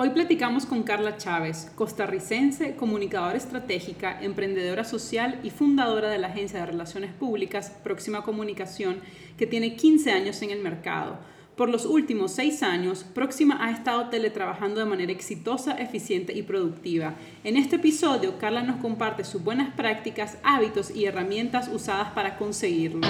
[0.00, 6.60] Hoy platicamos con Carla Chávez, costarricense, comunicadora estratégica, emprendedora social y fundadora de la agencia
[6.60, 9.00] de relaciones públicas Próxima Comunicación,
[9.36, 11.18] que tiene 15 años en el mercado.
[11.56, 17.14] Por los últimos seis años, Próxima ha estado teletrabajando de manera exitosa, eficiente y productiva.
[17.42, 23.00] En este episodio, Carla nos comparte sus buenas prácticas, hábitos y herramientas usadas para conseguirlo.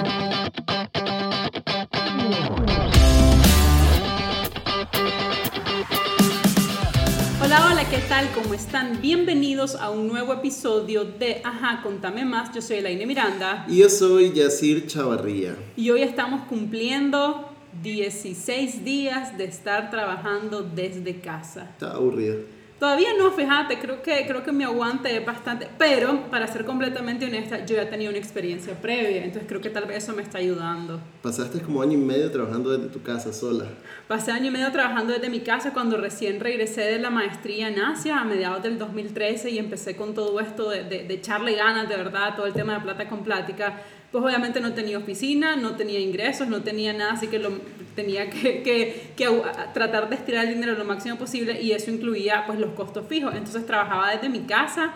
[7.99, 8.29] ¿Qué tal?
[8.33, 9.01] ¿Cómo están?
[9.01, 12.55] Bienvenidos a un nuevo episodio de Ajá, contame más.
[12.55, 13.65] Yo soy Elaine Miranda.
[13.67, 15.57] Y yo soy Yacir Chavarría.
[15.75, 17.49] Y hoy estamos cumpliendo
[17.83, 21.71] 16 días de estar trabajando desde casa.
[21.71, 22.37] Está aburrido.
[22.79, 27.25] Todavía no, fíjate, creo que, creo que mi aguante es bastante, pero para ser completamente
[27.25, 30.37] honesta, yo ya tenía una experiencia previa, entonces creo que tal vez eso me está
[30.37, 31.01] ayudando.
[31.21, 33.65] Pasaste como año y medio trabajando desde tu casa sola.
[34.07, 37.79] Pasé año y medio trabajando desde mi casa cuando recién regresé de la maestría en
[37.79, 41.89] Asia a mediados del 2013 y empecé con todo esto de, de, de echarle ganas,
[41.89, 45.75] de verdad, todo el tema de plata con plática pues obviamente no tenía oficina, no
[45.75, 47.51] tenía ingresos, no tenía nada, así que lo,
[47.99, 49.41] tenía que, que, que,
[49.73, 53.33] tratar de estirar el dinero lo máximo posible y eso incluía pues los costos fijos.
[53.35, 54.93] Entonces trabajaba desde mi casa,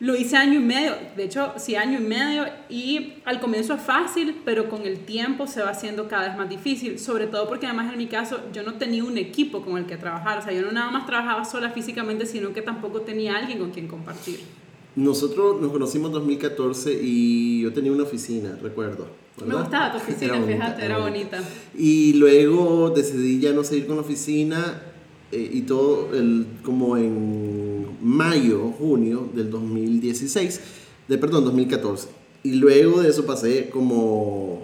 [0.00, 3.80] lo hice año y medio, de hecho sí año y medio y al comienzo es
[3.80, 7.66] fácil, pero con el tiempo se va haciendo cada vez más difícil, sobre todo porque
[7.66, 10.52] además en mi caso yo no tenía un equipo con el que trabajar, o sea,
[10.52, 14.40] yo no nada más trabajaba sola físicamente, sino que tampoco tenía alguien con quien compartir.
[14.96, 19.23] Nosotros nos conocimos en 2014 y yo tenía una oficina, recuerdo.
[19.36, 19.54] ¿Verdad?
[19.54, 21.42] Me gustaba tu oficina, era fíjate, era bonita.
[21.76, 24.82] Y luego decidí ya no seguir con la oficina
[25.32, 30.60] eh, y todo el, como en mayo, junio del 2016,
[31.08, 32.08] de perdón, 2014.
[32.42, 34.62] Y luego de eso pasé como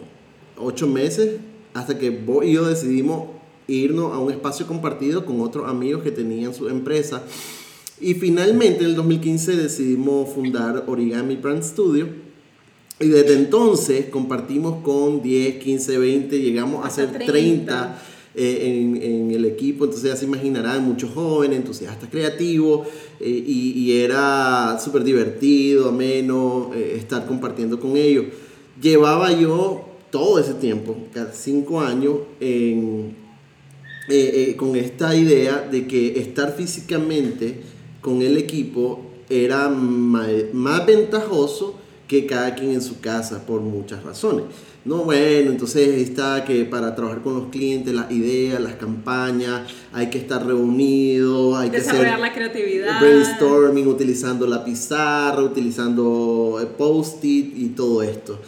[0.56, 1.41] ocho meses
[1.72, 3.28] hasta que vos y yo decidimos
[3.66, 7.22] irnos a un espacio compartido con otros amigos que tenían su empresa
[8.00, 12.08] y finalmente en el 2015 decidimos fundar Origami Brand Studio.
[13.00, 17.98] Y desde entonces compartimos con 10, 15, 20, llegamos a ser 30,
[18.32, 19.84] eh, en, en, el equipo.
[19.84, 22.86] Entonces ya se imaginarán, muchos jóvenes, entusiastas, creativos.
[23.19, 28.26] Eh, y, y, era súper divertido, ameno, eh, estar compartiendo con ellos.
[28.80, 33.16] Llevaba yo todo ese tiempo, casi 5 años, en,
[34.56, 37.60] con esta idea de que estar físicamente
[38.00, 41.79] con el equipo era más, ventajoso
[42.10, 44.47] que cada quien en su casa por muchas razones.
[44.84, 50.10] No, bueno, entonces está que para trabajar con los clientes, las ideas, las campañas, hay
[50.10, 52.99] que estar reunidos, hay que hacer la creatividad.
[52.99, 58.41] brainstorming, utilizando la pizarra, utilizando eh, post-it y todo esto.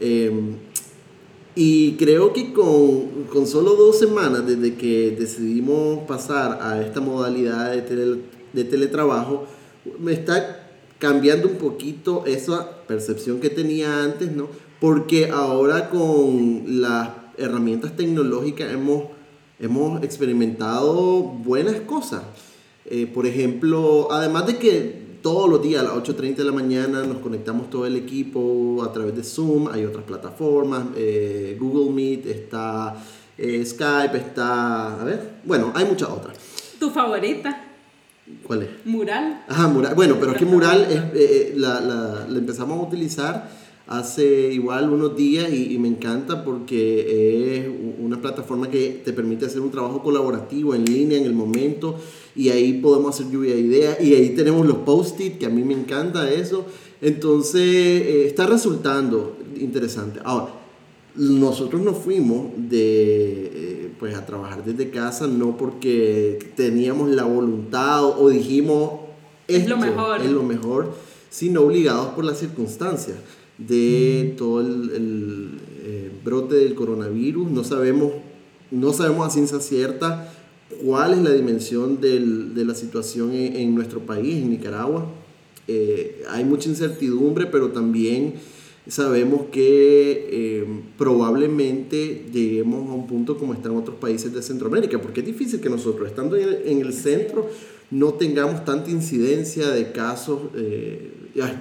[0.00, 0.32] Eh,
[1.54, 7.72] y creo que con, con, solo dos semanas desde que decidimos pasar a esta modalidad
[7.72, 8.20] de tele,
[8.54, 9.44] de teletrabajo,
[9.98, 10.59] me está
[11.00, 14.48] cambiando un poquito esa percepción que tenía antes, ¿no?
[14.78, 19.04] Porque ahora con las herramientas tecnológicas hemos,
[19.58, 22.22] hemos experimentado buenas cosas.
[22.84, 27.02] Eh, por ejemplo, además de que todos los días a las 8.30 de la mañana
[27.02, 32.26] nos conectamos todo el equipo a través de Zoom, hay otras plataformas, eh, Google Meet,
[32.26, 33.02] está
[33.38, 36.36] eh, Skype, está, a ver, bueno, hay muchas otras.
[36.78, 37.69] ¿Tu favorita?
[38.46, 38.68] ¿Cuál es?
[38.84, 39.44] Mural.
[39.48, 39.94] Ajá, Mural.
[39.94, 43.50] Bueno, pero es que Mural es, eh, la, la, la, empezamos a utilizar
[43.86, 47.68] hace igual unos días y, y, me encanta porque es
[47.98, 51.96] una plataforma que te permite hacer un trabajo colaborativo en línea en el momento
[52.36, 55.64] y ahí podemos hacer lluvia de ideas y ahí tenemos los post-it que a mí
[55.64, 56.66] me encanta eso.
[57.00, 60.20] Entonces eh, está resultando interesante.
[60.24, 60.54] Ahora,
[61.16, 63.69] nosotros nos fuimos de, eh,
[64.00, 68.92] pues a trabajar desde casa no porque teníamos la voluntad o, dijimos
[69.46, 70.94] es lo mejor, es lo mejor,
[71.28, 73.18] sino obligados por las circunstancias
[73.58, 75.50] de todo el, el
[75.82, 77.50] eh, brote del coronavirus.
[77.50, 78.12] No sabemos,
[78.70, 80.32] no sabemos a ciencia cierta
[80.82, 85.06] cuál es la dimensión del, de la situación en, en, nuestro país, en Nicaragua.
[85.68, 88.34] Eh, hay mucha incertidumbre, pero también
[88.86, 90.66] sabemos que eh,
[90.96, 95.68] probablemente lleguemos a un punto como están otros países de Centroamérica, porque es difícil que
[95.68, 97.48] nosotros, estando en el centro,
[97.90, 101.12] no tengamos tanta incidencia de casos, eh,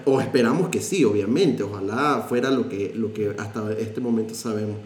[0.06, 4.78] o esperamos que sí, obviamente, ojalá fuera lo que, lo que hasta este momento sabemos.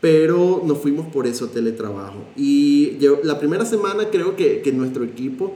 [0.00, 2.24] Pero nos fuimos por eso a teletrabajo.
[2.36, 5.54] Y yo, la primera semana creo que, que nuestro equipo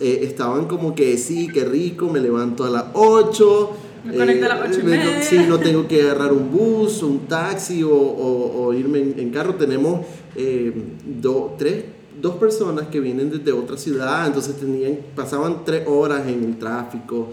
[0.00, 3.70] eh, estaban como que sí, qué rico, me levanto a las 8
[4.04, 5.22] me conecto a las 8 y media.
[5.22, 9.30] Sí, no tengo que agarrar un bus, un taxi o, o, o irme en, en,
[9.30, 9.54] carro.
[9.54, 10.04] Tenemos
[10.36, 10.72] eh,
[11.04, 11.84] do, tres,
[12.20, 17.30] dos personas que vienen desde otra ciudad, entonces tenían, pasaban tres horas en el tráfico.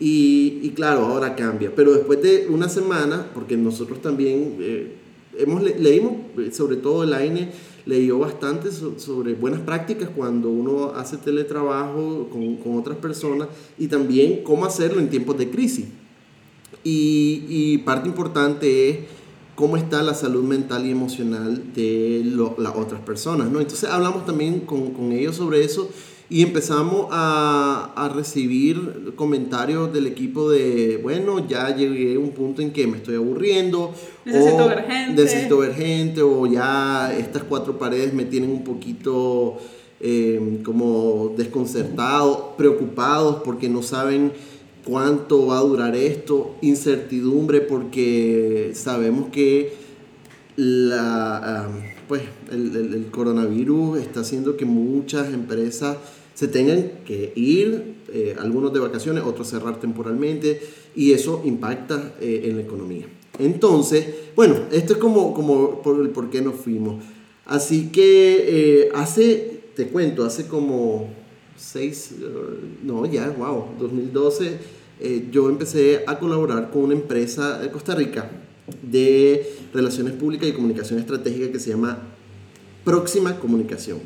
[0.00, 1.72] Y, y claro, ahora cambia.
[1.74, 4.96] Pero después de una semana, porque nosotros también eh,
[5.38, 7.50] hemos leímos, eh, sobre todo el AINE,
[7.86, 13.48] leyó bastante sobre buenas prácticas cuando uno hace teletrabajo con, con, otras personas
[13.78, 15.84] y también cómo hacerlo en tiempos de crisis.
[16.84, 18.98] Y, y parte importante es
[19.54, 22.22] cómo está la salud mental y emocional de
[22.58, 23.60] las otras personas, ¿no?
[23.60, 25.88] Entonces hablamos también con, con ellos sobre eso
[26.28, 32.62] y empezamos a, a, recibir comentarios del equipo de, bueno, ya llegué a un punto
[32.62, 33.92] en que me estoy aburriendo.
[34.24, 35.22] Necesito ver gente.
[35.22, 39.58] Necesito ver gente, o ya estas cuatro paredes me tienen un poquito
[40.00, 44.32] eh, como desconcertado, preocupados porque no saben
[44.84, 49.72] cuánto va a durar esto, incertidumbre porque sabemos que
[50.56, 51.68] la,
[52.06, 55.96] pues, el, coronavirus está haciendo que muchas empresas
[56.34, 60.60] se tengan que ir, eh, algunos de vacaciones, otros cerrar temporalmente,
[60.94, 63.06] y eso impacta eh, en la economía.
[63.38, 67.02] Entonces, bueno, esto es como, como por el por qué nos fuimos.
[67.46, 71.08] Así que eh, hace, te cuento, hace como
[71.56, 72.14] seis,
[72.82, 74.58] no, ya, wow, 2012,
[75.30, 78.30] yo empecé a colaborar con una empresa de Costa Rica
[78.82, 81.98] de relaciones públicas y comunicación estratégica que se llama
[82.84, 83.98] Próxima Comunicación.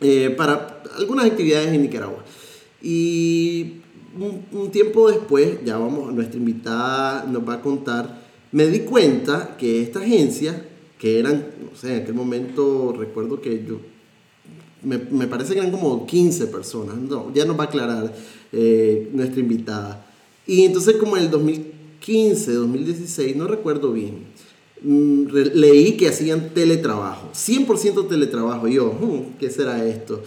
[0.00, 2.24] Eh, para algunas actividades en Nicaragua.
[2.80, 3.80] Y
[4.52, 8.22] un, tiempo después, ya vamos, nuestra invitada nos va a contar,
[8.52, 10.68] me di cuenta que esta agencia,
[10.98, 13.80] que eran, no sé, en aquel momento recuerdo que yo,
[14.82, 18.14] me, me parece que eran como 15 personas, no, ya nos va a aclarar
[18.52, 20.06] eh, nuestra invitada.
[20.46, 24.26] Y entonces como en el 2015, 2016, no recuerdo bien,
[24.80, 28.68] Mm, leí que hacían teletrabajo, 100% teletrabajo.
[28.68, 30.22] Y yo, hmm, ¿qué será esto?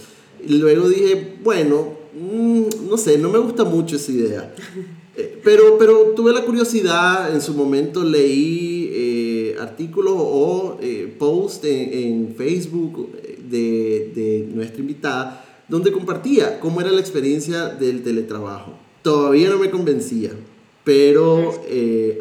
[0.46, 4.56] Y luego dije, bueno, mm, no sé, no me gusta mucho esa idea.
[5.18, 11.66] Eh, pero, pero tuve la curiosidad, en su momento leí eh, artículos o eh, posts
[11.66, 13.10] en, en, Facebook
[13.52, 18.74] de, de nuestra invitada donde compartía cómo era la experiencia del teletrabajo.
[19.04, 20.32] Todavía no me convencía,
[20.84, 21.54] pero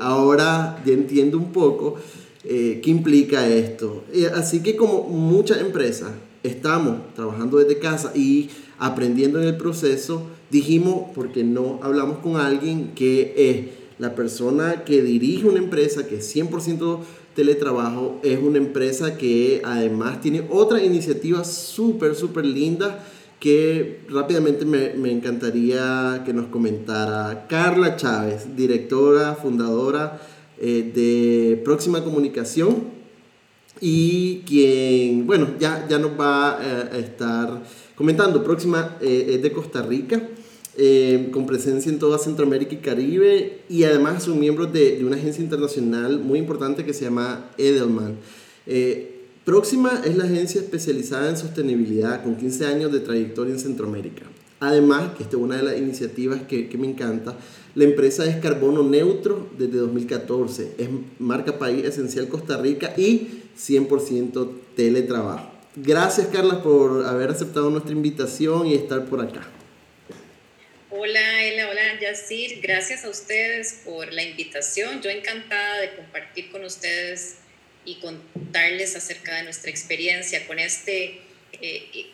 [0.00, 1.96] ahora ya entiendo un poco
[2.44, 4.04] eh, qué implica esto.
[4.34, 6.12] así que como muchas empresas
[6.42, 8.48] estamos trabajando desde casa y
[8.78, 15.02] aprendiendo en el proceso, dijimos, porque no hablamos con alguien que es la persona que
[15.02, 17.00] dirige una empresa que es 100%
[17.34, 23.04] teletrabajo, es una empresa que además tiene otra iniciativa súper, súper linda
[23.38, 30.20] que rápidamente me, me, encantaría que nos comentara Carla Chávez, directora, fundadora
[30.58, 33.00] eh, de Próxima Comunicación
[33.80, 37.62] y quien, bueno, ya, ya nos va a estar
[37.94, 38.44] comentando.
[38.44, 40.20] Próxima eh, es de Costa Rica.
[40.82, 45.16] Eh, con presencia en toda Centroamérica y Caribe y además son miembros de, de una
[45.16, 48.16] agencia internacional muy importante que se llama Edelman.
[49.44, 54.22] Próxima es la agencia especializada en sostenibilidad con 15 años de trayectoria en Centroamérica.
[54.60, 57.34] Además, que esta es una de las iniciativas que, que me encanta,
[57.74, 60.88] la empresa es carbono neutro desde 2014, es
[61.18, 65.50] marca país esencial Costa Rica y 100% teletrabajo.
[65.74, 69.48] Gracias Carla por haber aceptado nuestra invitación y estar por acá.
[70.92, 75.00] Hola Ela, hola Yacir, gracias a ustedes por la invitación.
[75.00, 77.36] Yo encantada de compartir con ustedes
[77.84, 81.20] y contarles acerca de nuestra experiencia con este
[81.52, 82.10] eh,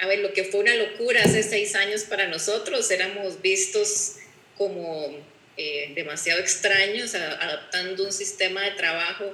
[0.00, 4.16] a ver, lo que fue una locura hace seis años para nosotros, éramos vistos
[4.56, 5.16] como
[5.56, 9.24] eh, demasiado extraños, adaptando un sistema de trabajo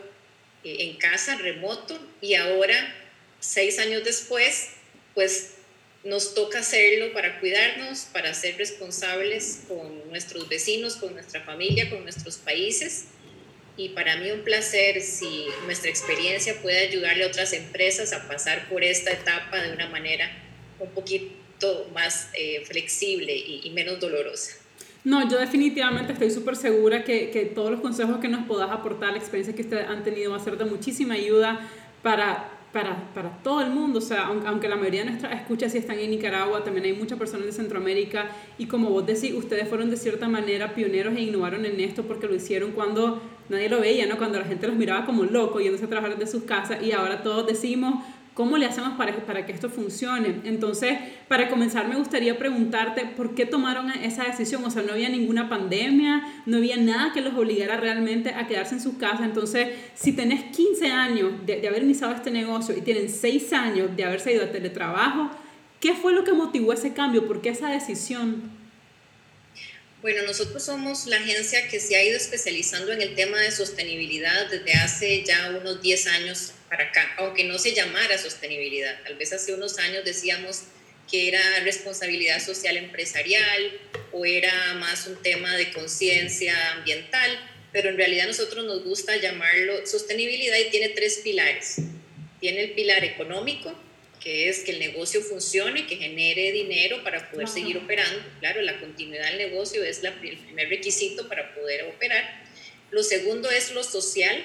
[0.64, 2.94] eh, en casa, remoto, y ahora,
[3.38, 4.70] seis años después,
[5.14, 5.57] pues
[6.04, 12.02] nos toca hacerlo para cuidarnos, para ser responsables con nuestros vecinos, con nuestra familia, con
[12.02, 13.06] nuestros países.
[13.76, 18.68] Y para mí un placer si nuestra experiencia puede ayudarle a otras empresas a pasar
[18.68, 20.30] por esta etapa de una manera
[20.80, 24.56] un poquito más eh, flexible y, menos dolorosa.
[25.04, 29.12] No, yo definitivamente estoy súper segura que, que, todos los consejos que nos puedas aportar,
[29.12, 31.68] la experiencia que ustedes han tenido va a ser de muchísima ayuda
[32.02, 33.98] para, para, para todo el mundo.
[33.98, 37.18] O sea, aunque, la mayoría de nuestras escuchas sí están en Nicaragua, también hay muchas
[37.18, 38.26] personas de Centroamérica.
[38.58, 42.26] Y como vos decís, ustedes fueron de cierta manera pioneros e innovaron en esto porque
[42.26, 44.18] lo hicieron cuando nadie lo veía, ¿no?
[44.18, 47.22] Cuando la gente los miraba como locos yéndose a trabajar desde sus casas y ahora
[47.22, 48.04] todos decimos
[48.38, 50.42] ¿Cómo le hacemos para, para que esto funcione?
[50.44, 54.64] Entonces, para comenzar, me gustaría preguntarte por qué tomaron esa decisión.
[54.64, 58.76] O sea, no había ninguna pandemia, no había nada que los obligara realmente a quedarse
[58.76, 59.22] en sus casas.
[59.22, 64.04] Entonces, si tenés 15 años de, haber iniciado este negocio y tienen 6 años de
[64.04, 65.30] haberse ido a teletrabajo,
[65.80, 67.26] ¿qué fue lo que motivó ese cambio?
[67.26, 68.57] ¿Por qué esa decisión?
[70.00, 74.48] Bueno, nosotros somos la agencia que se ha ido especializando en el tema de sostenibilidad
[74.48, 79.02] desde hace ya unos 10 años para acá, aunque no se llamara sostenibilidad.
[79.02, 80.62] Tal vez hace unos años decíamos
[81.10, 83.72] que era responsabilidad social empresarial
[84.12, 87.36] o era más un tema de conciencia ambiental,
[87.72, 91.78] pero en realidad nosotros nos gusta llamarlo sostenibilidad y tiene tres pilares.
[92.38, 93.74] Tiene el pilar económico,
[94.20, 98.20] que es que el negocio funcione, que genere dinero para poder seguir operando.
[98.40, 102.46] Claro, la continuidad del negocio es la, el primer requisito para poder operar.
[102.90, 104.42] Lo segundo es lo social,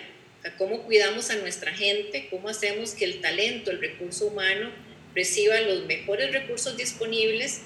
[0.58, 4.72] cómo cuidamos a nuestra gente, cómo hacemos que el talento, el recurso humano,
[5.16, 7.62] reciba los mejores recursos disponibles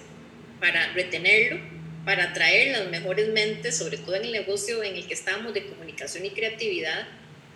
[0.59, 1.59] para retenerlo,
[2.05, 5.65] para atraer las mejores mentes, sobre todo en el negocio en el que estamos de
[5.65, 7.07] comunicación y creatividad.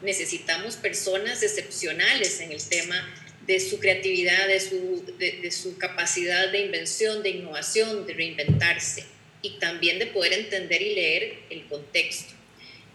[0.02, 3.08] Necesitamos personas excepcionales en el tema
[3.48, 9.06] de su creatividad, de su, de, su capacidad de invención, de innovación, de reinventarse
[9.42, 12.34] y también de poder entender y leer el contexto.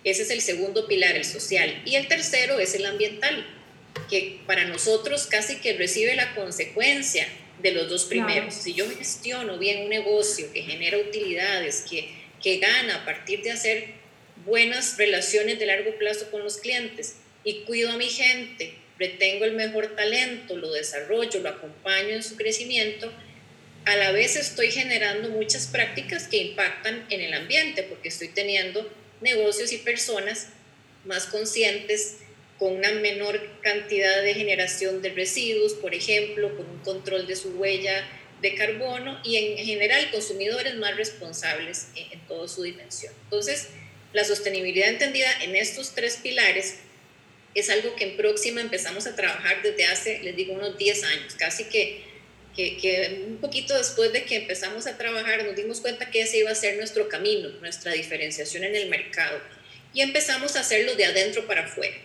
[0.05, 1.83] Ese es el segundo pilar, el social.
[1.85, 3.45] Y el tercero es el ambiental,
[4.09, 7.27] que para nosotros casi que recibe la consecuencia
[7.61, 8.55] de los dos primeros.
[8.55, 12.09] Si yo gestiono bien un negocio que genera utilidades, que,
[12.41, 13.87] que gana a partir de hacer
[14.45, 19.53] buenas relaciones de largo plazo con los clientes y cuido a mi gente, retengo el
[19.53, 23.13] mejor talento, lo desarrollo, lo acompaño en su crecimiento,
[23.85, 28.91] a la vez estoy generando muchas prácticas que impactan en el ambiente, porque estoy teniendo
[29.21, 30.49] negocios y personas
[31.05, 32.19] más conscientes,
[32.59, 37.51] con una menor cantidad de generación de residuos, por ejemplo, con un control de su
[37.51, 38.09] huella
[38.41, 43.13] de carbono y en general consumidores más responsables en, en toda su dimensión.
[43.25, 43.69] Entonces,
[44.13, 46.79] la sostenibilidad entendida en estos tres pilares
[47.61, 51.35] es algo que en Próxima empezamos a trabajar desde hace, les digo, unos 10 años,
[51.37, 52.03] casi que,
[52.55, 56.51] que, un poquito después de que empezamos a trabajar nos dimos cuenta que ese iba
[56.51, 59.41] a ser nuestro camino, nuestra diferenciación en el mercado
[59.95, 61.97] y empezamos a hacerlo de adentro para afuera.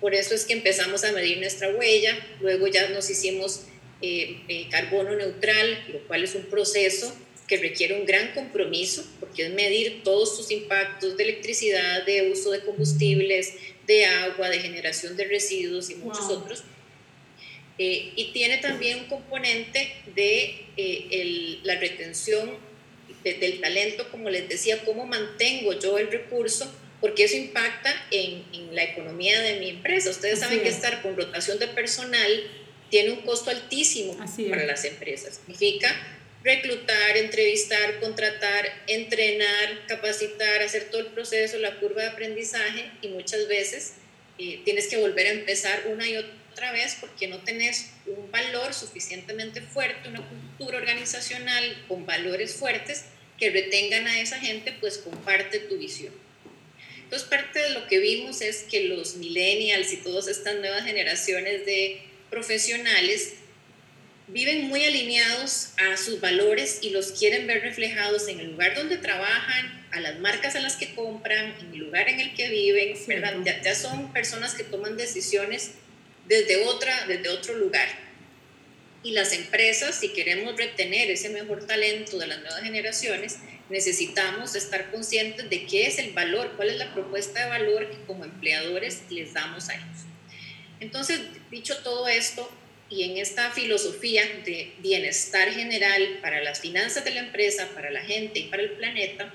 [0.00, 3.62] Por eso es que empezamos a medir nuestra huella, luego ya nos hicimos
[4.00, 7.14] eh, eh, carbono neutral, lo cual es un proceso
[7.46, 12.50] que requiere un gran compromiso, porque es medir todos sus impactos de electricidad, de uso
[12.50, 13.52] de combustibles,
[13.86, 16.64] de agua, de generación de residuos y muchos otros.
[17.78, 22.56] Eh, y tiene también un componente de eh, la retención
[23.24, 28.74] del talento, como les decía, cómo mantengo yo el recurso, porque eso impacta en, en
[28.74, 30.10] la economía de mi empresa.
[30.10, 32.30] Ustedes saben que estar con rotación de personal
[32.90, 34.16] tiene un costo altísimo
[34.48, 35.36] para las empresas.
[35.36, 35.94] Significa
[36.44, 43.48] reclutar, entrevistar, contratar, entrenar, capacitar, hacer todo el proceso, la curva de aprendizaje y muchas
[43.48, 43.94] veces
[44.38, 48.74] eh, tienes que volver a empezar una y otra vez porque no tenés un valor
[48.74, 53.06] suficientemente fuerte, una cultura organizacional con valores fuertes
[53.38, 56.12] que retengan a esa gente, pues comparte tu visión.
[57.04, 61.64] Entonces parte de lo que vimos es que los millennials y todas estas nuevas generaciones
[61.64, 63.34] de profesionales
[64.34, 68.98] viven muy alineados a sus valores y los quieren ver reflejados en el lugar donde
[68.98, 72.98] trabajan, a las marcas a las que compran, en el lugar en el que viven,
[73.06, 73.36] ¿verdad?
[73.44, 75.74] Ya, son personas que toman decisiones
[76.26, 77.86] desde, otra, desde otro lugar.
[79.04, 83.38] Y las empresas, si queremos retener ese mejor talento de las nuevas generaciones,
[83.70, 88.04] necesitamos estar conscientes de qué es el valor, cuál es la propuesta de valor que
[88.04, 89.86] como empleadores les damos a ellos.
[90.80, 91.20] Entonces,
[91.52, 92.50] dicho todo esto,
[92.94, 98.02] y en esta filosofía de bienestar general para las finanzas de la empresa, para la
[98.02, 99.34] gente y para el planeta,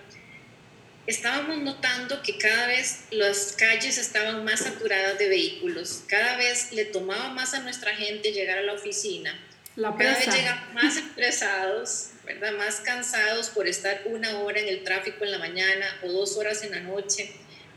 [1.08, 6.86] estábamos notando que cada vez las calles estaban más saturadas de vehículos, cada vez le
[6.86, 9.38] tomaba más a nuestra gente llegar a la oficina,
[9.76, 12.54] la cada vez llegan más estresados, ¿verdad?
[12.54, 16.64] más cansados por estar una hora en el tráfico en la mañana o dos horas
[16.64, 17.32] en la noche.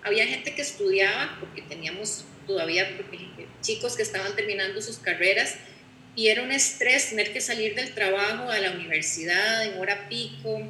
[0.04, 2.88] Había gente que estudiaba porque teníamos todavía
[3.60, 5.56] chicos que estaban terminando sus carreras
[6.14, 10.62] y era un estrés tener que salir del trabajo a la universidad en hora pico,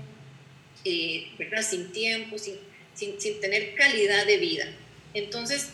[0.84, 1.28] eh,
[1.62, 2.54] sin tiempo, sin,
[2.94, 4.66] sin, sin, tener calidad de vida.
[5.14, 5.68] Entonces,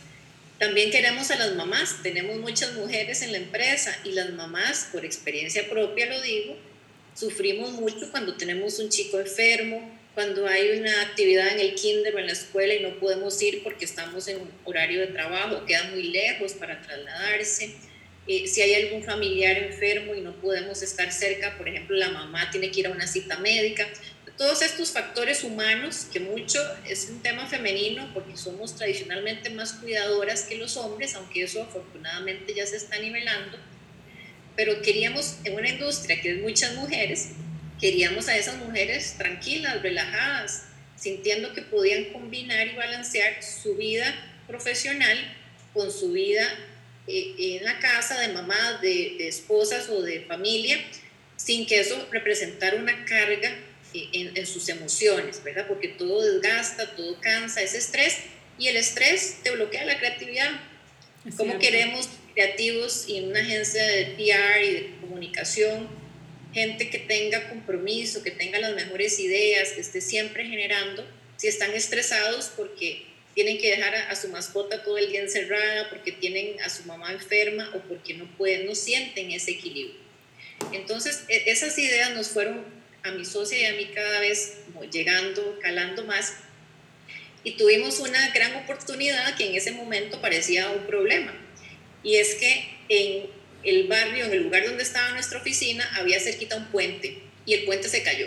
[0.58, 5.04] también queremos a las mamás, tenemos muchas mujeres en la empresa y las mamás, por
[5.04, 6.56] experiencia propia lo digo,
[7.14, 12.18] sufrimos mucho cuando tenemos un chico enfermo, cuando hay una actividad en el kinder o
[12.18, 15.84] en la escuela y no podemos ir porque estamos en un horario de trabajo, queda
[15.90, 17.76] muy lejos para trasladarse
[18.28, 22.50] eh, si hay algún familiar enfermo y no podemos estar cerca, por ejemplo, la mamá
[22.50, 23.88] tiene que ir a una cita médica.
[24.37, 30.42] Todos estos factores humanos, que mucho es un tema femenino porque somos tradicionalmente más cuidadoras
[30.42, 33.58] que los hombres, aunque eso afortunadamente ya se está nivelando,
[34.54, 37.30] pero queríamos en una industria que es muchas mujeres,
[37.80, 40.66] queríamos a esas mujeres tranquilas, relajadas,
[40.97, 44.14] sintiendo que podían combinar y balancear su vida
[44.47, 45.16] profesional
[45.73, 46.47] con su vida
[47.08, 50.78] en la casa de mamás, de, esposas o de familia,
[51.36, 53.56] sin que eso representara una carga
[53.94, 55.66] eh, en, sus emociones, ¿verdad?
[55.66, 58.18] Porque todo desgasta, todo cansa, es estrés
[58.58, 60.50] y el estrés te bloquea la creatividad.
[61.36, 65.88] ¿Cómo queremos creativos y en una agencia de PR y de comunicación,
[66.52, 71.04] gente que tenga compromiso, que tenga las mejores ideas, que esté siempre generando,
[71.36, 73.07] si están estresados porque
[73.38, 77.12] tienen que dejar a, su mascota todo el día encerrada, porque tienen a su mamá
[77.12, 79.95] enferma o porque no pueden, no sienten ese equilibrio.
[80.73, 82.64] Entonces, e, esas ideas nos fueron
[83.04, 84.54] a mi socia y a mí cada vez
[84.90, 86.35] llegando, calando más.
[87.45, 91.33] Y tuvimos una gran oportunidad que en ese momento parecía un problema.
[92.02, 93.30] Y es que en
[93.62, 97.66] el barrio, en el lugar donde estaba nuestra oficina, había cerquita un puente y el
[97.66, 98.26] puente se cayó.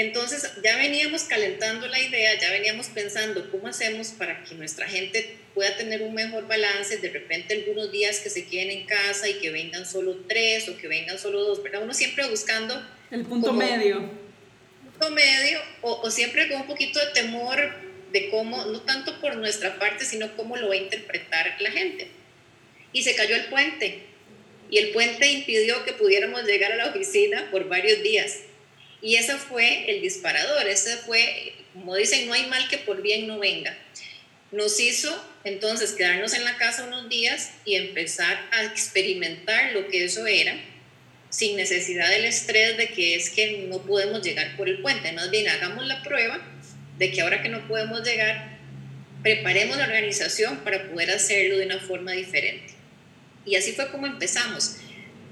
[0.00, 5.36] Entonces ya veníamos calentando la idea, ya veníamos pensando cómo hacemos para que nuestra gente
[5.54, 9.34] pueda tener un mejor balance, de repente algunos días que se queden en casa y
[9.34, 11.82] que vengan solo tres o que vengan solo dos, ¿verdad?
[11.82, 12.82] Uno siempre buscando...
[13.10, 14.10] El punto medio.
[14.84, 17.58] Punto medio o, o siempre con un poquito de temor
[18.10, 22.08] de cómo, no tanto por nuestra parte, sino cómo lo va a interpretar la gente.
[22.94, 23.98] Y se cayó el puente.
[24.70, 28.44] Y el puente impidió que pudiéramos llegar a la oficina por varios días.
[29.02, 33.26] Y ese fue el disparador, ese fue, como dicen, no hay mal que por bien
[33.26, 33.76] no venga.
[34.52, 35.10] Nos hizo
[35.44, 40.54] entonces quedarnos en la casa unos días y empezar a experimentar lo que eso era,
[41.30, 45.12] sin necesidad del estrés de que es que no podemos llegar por el puente.
[45.12, 46.40] Más bien, hagamos la prueba
[46.98, 48.58] de que ahora que no podemos llegar,
[49.22, 52.74] preparemos la organización para poder hacerlo de una forma diferente.
[53.46, 54.76] Y así fue como empezamos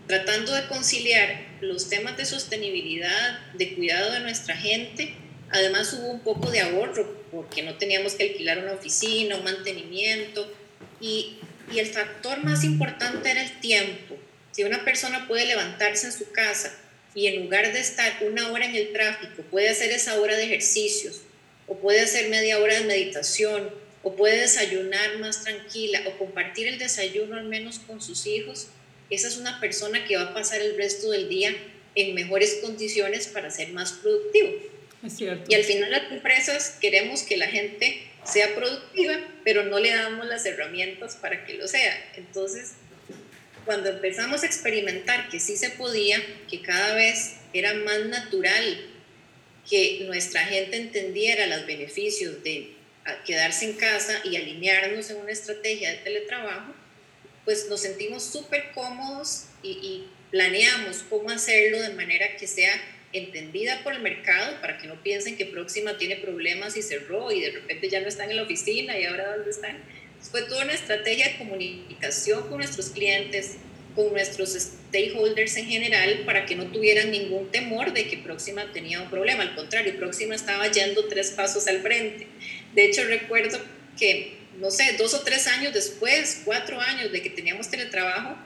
[0.08, 5.14] tratando de conciliar los temas de sostenibilidad, de cuidado de nuestra gente.
[5.50, 10.50] Además hubo un poco de ahorro porque no teníamos que alquilar una oficina, un mantenimiento.
[11.00, 11.36] Y,
[11.70, 14.16] y el factor más importante era el tiempo.
[14.50, 16.74] Si una persona puede levantarse en su casa
[17.14, 20.44] y en lugar de estar una hora en el tráfico, puede hacer esa hora de
[20.44, 21.20] ejercicios,
[21.66, 23.70] o puede hacer media hora de meditación,
[24.02, 28.68] o puede desayunar más tranquila, o compartir el desayuno al menos con sus hijos,
[29.10, 31.54] esa es una persona que va a pasar el resto del día
[31.94, 34.50] en mejores condiciones para ser más productivo.
[35.04, 35.44] Es cierto.
[35.48, 40.26] Y al final las empresas queremos que la gente sea productiva, pero no le damos
[40.26, 42.12] las herramientas para que lo sea.
[42.16, 42.72] Entonces,
[43.64, 48.86] cuando empezamos a experimentar que sí se podía, que cada vez era más natural
[49.68, 52.74] que nuestra gente entendiera los beneficios de
[53.26, 56.74] quedarse en casa y alinearnos en una estrategia de teletrabajo,
[57.48, 62.70] pues nos sentimos súper cómodos y, planeamos cómo hacerlo de manera que sea
[63.14, 67.40] entendida por el mercado para que no piensen que Próxima tiene problemas y cerró y
[67.40, 69.82] de repente ya no están en la oficina y ahora dónde están.
[70.30, 73.56] Fue toda una estrategia de comunicación con nuestros clientes,
[73.96, 79.00] con nuestros stakeholders en general para que no tuvieran ningún temor de que Próxima tenía
[79.00, 79.44] un problema.
[79.44, 82.26] Al contrario, Próxima estaba yendo tres pasos al frente.
[82.74, 83.58] De hecho, recuerdo
[83.98, 88.36] que no sé, dos o tres años después, cuatro años de que teníamos teletrabajo,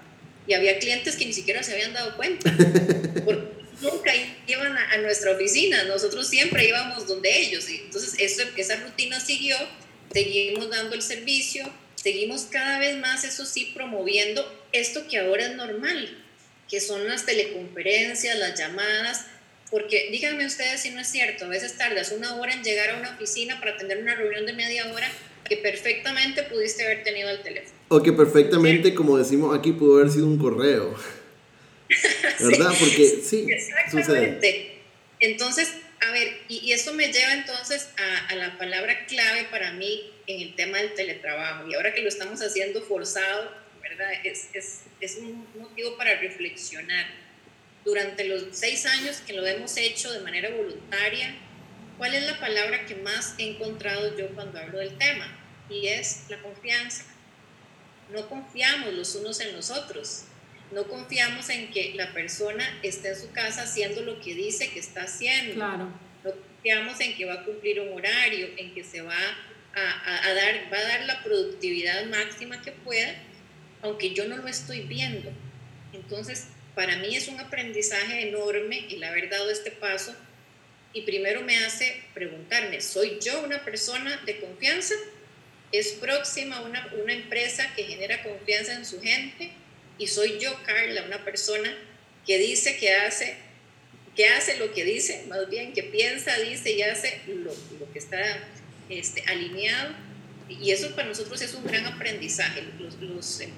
[0.47, 2.53] y había clientes que ni siquiera se habían dado cuenta.
[3.25, 3.49] Porque
[3.81, 4.13] nunca
[4.47, 7.69] iban a, nuestra oficina, nosotros siempre íbamos donde ellos.
[7.69, 9.57] Y entonces eso, esa rutina siguió,
[10.13, 15.55] seguimos dando el servicio, seguimos cada vez más, eso sí, promoviendo esto que ahora es
[15.55, 16.23] normal,
[16.69, 19.27] que son las teleconferencias, las llamadas,
[19.71, 22.99] porque díganme ustedes si no es cierto, a veces tardas una hora en llegar a
[22.99, 25.11] una oficina para atender una reunión de media hora
[25.45, 27.77] que perfectamente pudiste haber tenido el teléfono.
[27.89, 30.97] O que perfectamente, como decimos aquí, pudo haber sido un correo.
[32.41, 32.73] ¿Verdad?
[32.79, 34.79] Porque sí, exactamente.
[35.21, 37.89] Entonces, a ver, y, esto me lleva entonces
[38.29, 41.69] a, la palabra clave para mí en el tema del teletrabajo.
[41.69, 43.53] Y ahora que lo estamos haciendo forzado,
[43.83, 44.11] ¿verdad?
[44.25, 47.07] Es, es, es un motivo para reflexionar.
[47.85, 51.35] Durante los seis años que lo hemos hecho de manera voluntaria,
[51.99, 55.39] ¿cuál es la palabra que más he encontrado yo cuando hablo del tema?
[55.73, 57.05] y es la confianza.
[58.13, 60.25] No confiamos los unos en los otros.
[60.73, 64.79] No confiamos en que la persona esté en su casa haciendo lo que dice que
[64.79, 65.55] está haciendo.
[65.55, 65.89] Claro.
[66.25, 69.17] No confiamos en que va a cumplir un horario, en que se va
[69.75, 73.15] a, dar, va a dar la productividad máxima que pueda,
[73.83, 75.31] aunque yo no lo estoy viendo.
[75.93, 80.15] Entonces, para mí es un aprendizaje enorme el haber dado este paso
[80.93, 84.95] y primero me hace preguntarme, ¿soy yo una persona de confianza?
[85.71, 89.51] ¿Es próxima una, una empresa que genera confianza en su gente?
[89.99, 91.75] Y soy yo, Carla, una persona
[92.27, 93.37] que dice que hace,
[94.15, 97.99] que hace lo que dice, más bien que piensa, dice y hace lo, lo que
[97.99, 98.21] está
[98.91, 99.95] este, alineado.
[100.49, 102.63] Y eso para nosotros es un gran aprendizaje.
[102.79, 103.49] Los, los, eh,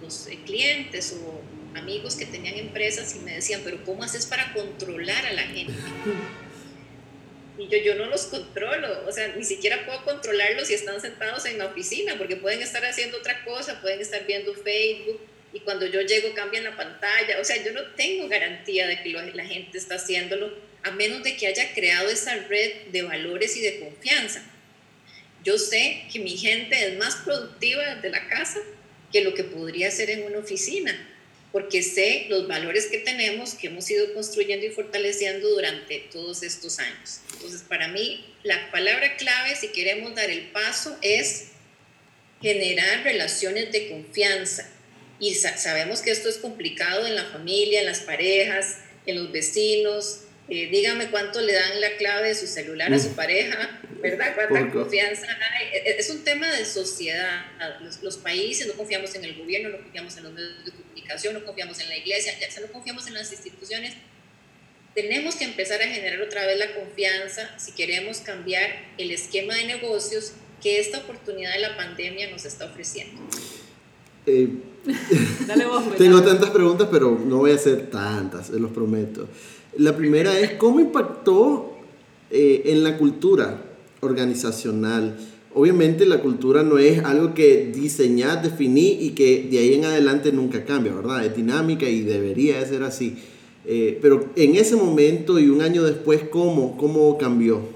[0.00, 1.42] los eh, clientes o
[1.76, 5.74] amigos que tenían empresas y me decían, pero ¿cómo haces para controlar a la gente?
[7.58, 11.46] Y yo, yo no los controlo, o sea, ni siquiera puedo controlarlos si están sentados
[11.46, 15.20] en la oficina, porque pueden estar haciendo otra cosa, pueden estar viendo Facebook
[15.52, 17.40] y cuando yo llego cambian la pantalla.
[17.40, 21.36] O sea, yo no tengo garantía de que la gente está haciéndolo, a menos de
[21.36, 24.42] que haya creado esa red de valores y de confianza.
[25.42, 28.60] Yo sé que mi gente es más productiva desde la casa
[29.12, 30.94] que lo que podría ser en una oficina
[31.56, 36.78] porque sé los valores que tenemos, que hemos ido construyendo y fortaleciendo durante todos estos
[36.78, 37.20] años.
[37.32, 41.46] Entonces, para mí, la palabra clave, si queremos dar el paso, es
[42.42, 44.68] generar relaciones de confianza.
[45.18, 50.24] Y sabemos que esto es complicado en la familia, en las parejas, en los vecinos,
[50.50, 54.34] eh, dígame cuánto le dan la clave de su celular a su pareja, ¿verdad?
[54.34, 55.68] Cuánta confianza hay.
[55.68, 57.46] E, e, es un tema de sociedad.
[57.80, 61.34] Los, los, países no confiamos en el gobierno, no confiamos en los medios de comunicación,
[61.34, 63.94] no confiamos en la iglesia, ya no confiamos en las instituciones.
[64.94, 69.66] Tenemos que empezar a generar otra vez la confianza si queremos cambiar el esquema de
[69.66, 70.32] negocios
[70.62, 73.20] que esta oportunidad de la pandemia nos está ofreciendo.
[74.24, 74.48] Eh,
[75.46, 79.28] Dale vos, tengo tantas preguntas, pero no voy a hacer tantas, se los prometo.
[79.76, 81.76] La primera es, ¿cómo impactó
[82.30, 83.62] eh, en la cultura
[84.00, 85.18] organizacional?
[85.58, 90.30] Obviamente la cultura no es algo que diseñar, definir y que de ahí en adelante
[90.30, 91.24] nunca cambia, ¿verdad?
[91.24, 93.16] Es dinámica y debería de ser así.
[93.64, 97.74] Eh, pero en ese momento y un año después, ¿cómo, cómo cambió?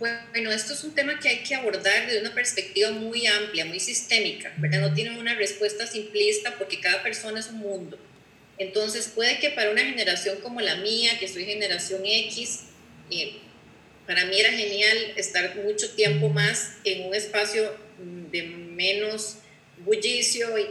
[0.00, 3.78] Bueno, esto es un tema que hay que abordar desde una perspectiva muy amplia, muy
[3.78, 4.80] sistémica, ¿verdad?
[4.80, 7.96] No tiene una respuesta simplista porque cada persona es un mundo.
[8.58, 12.62] Entonces puede que para una generación como la mía, que soy generación X,
[13.12, 13.36] eh,
[14.06, 17.74] para mí era genial estar mucho tiempo más en un espacio
[18.30, 19.38] de menos
[19.84, 20.66] bullicio y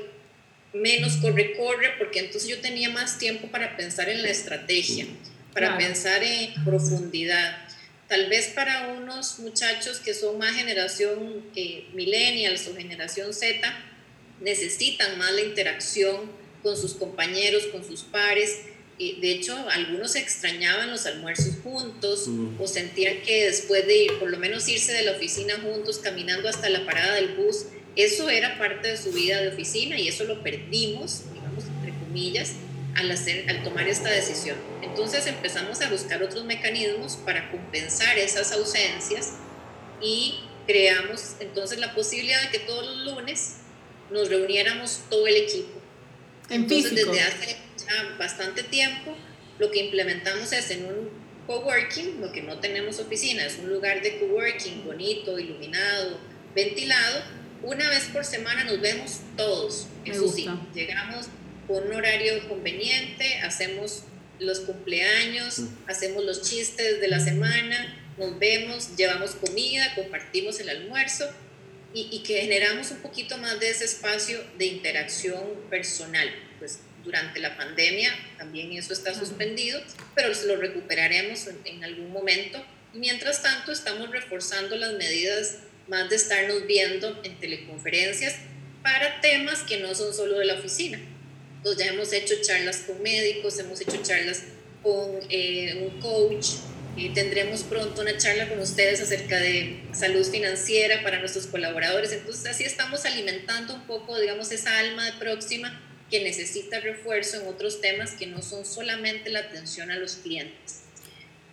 [0.78, 5.06] menos corre-corre, porque entonces yo tenía más tiempo para pensar en la estrategia,
[5.54, 7.58] para pensar en profundidad.
[8.08, 13.60] Tal vez para unos muchachos que son más generación eh, millennials o generación Z,
[14.42, 16.30] necesitan más la interacción
[16.62, 18.60] con sus compañeros, con sus pares.
[18.98, 24.30] Y de hecho, algunos extrañaban los almuerzos juntos o sentían que después de ir, por
[24.30, 27.66] lo menos irse de la oficina juntos, caminando hasta la parada del bus,
[27.98, 32.54] eso era parte de su vida de oficina y eso lo perdimos, digamos, entre comillas,
[32.96, 34.58] al, hacer, al tomar esta decisión.
[34.82, 39.34] Entonces empezamos a buscar otros mecanismos para compensar esas ausencias
[40.02, 43.58] y creamos entonces la posibilidad de que todos los lunes
[44.10, 45.82] nos reuniéramos todo el equipo.
[46.50, 47.58] Entonces, desde hace
[48.18, 49.16] bastante tiempo,
[49.60, 51.10] lo que implementamos es en un
[51.48, 56.20] coworking, lo que no tenemos oficina, es un lugar de coworking bonito, iluminado,
[56.54, 57.24] ventilado.
[57.64, 59.88] Una vez por semana nos vemos todos.
[60.04, 61.28] Eso sí, llegamos
[61.68, 64.04] con un horario conveniente, hacemos
[64.40, 65.68] los cumpleaños, mm.
[65.88, 71.30] hacemos los chistes de la semana, nos vemos, llevamos comida, compartimos el almuerzo
[71.94, 76.30] y, que generamos un poquito más de ese espacio de interacción personal.
[76.60, 79.80] Pues durante la pandemia también eso está suspendido,
[80.16, 82.64] pero lo recuperaremos en, algún momento.
[82.94, 88.36] mientras tanto, estamos reforzando las medidas más de estarnos viendo en teleconferencias
[88.82, 91.00] para temas que no son solo de la oficina.
[91.58, 94.44] Entonces ya hemos hecho charlas con médicos, hemos hecho charlas
[94.82, 96.48] con eh, un coach,
[97.14, 102.12] tendremos pronto una charla con ustedes acerca de salud financiera para nuestros colaboradores.
[102.14, 107.48] Entonces así estamos alimentando un poco, digamos, esa alma de próxima que necesita refuerzo en
[107.48, 110.82] otros temas que no son solamente la atención a los clientes.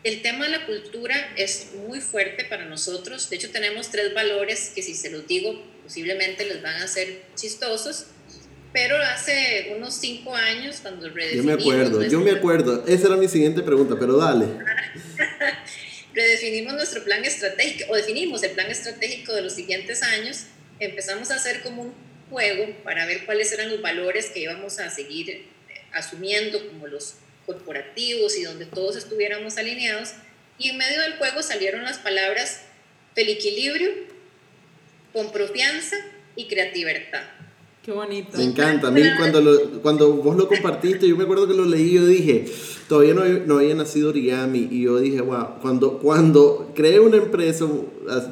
[0.05, 3.31] El tema de la cultura es muy fuerte para nosotros.
[3.31, 7.23] De hecho, tenemos tres valores que si se los digo posiblemente les van a ser
[7.35, 8.07] chistosos,
[8.73, 11.45] pero hace unos cinco años, cuando redefinimos...
[11.45, 12.85] Yo me acuerdo, yo me acuerdo.
[12.87, 14.47] Esa era mi siguiente pregunta, pero dale.
[16.15, 20.45] redefinimos nuestro plan estratégico, o definimos el plan estratégico de los siguientes años,
[20.79, 21.95] empezamos a hacer como un
[22.33, 25.45] juego para ver cuáles eran los valores que íbamos a seguir eh,
[25.93, 30.15] asumiendo como los corporativos y donde todos estuviéramos alineados.
[30.59, 32.63] Y en medio del juego salieron las palabras
[33.15, 33.91] feliquilibrio,
[35.13, 35.97] con confianza
[36.35, 37.42] y creatividad.
[37.83, 38.39] Qué bonito.
[38.39, 38.89] Me encanta.
[38.89, 42.45] A mí cuando, cuando vos lo compartiste, yo me acuerdo que lo leí, yo dije,
[42.89, 47.67] todavía no, no había nacido origami y yo dije, wow, cuando, cuando cree una empresa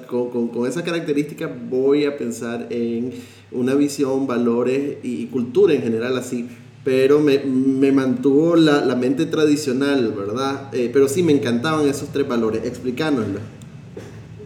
[0.07, 3.13] con, con, con esas características voy a pensar en
[3.51, 6.49] una visión, valores y cultura en general así
[6.85, 10.75] pero me, me mantuvo la, la, mente tradicional, ¿verdad?
[10.75, 12.65] Eh, pero sí, me encantaban esos tres valores.
[12.65, 13.41] Explícanoslo.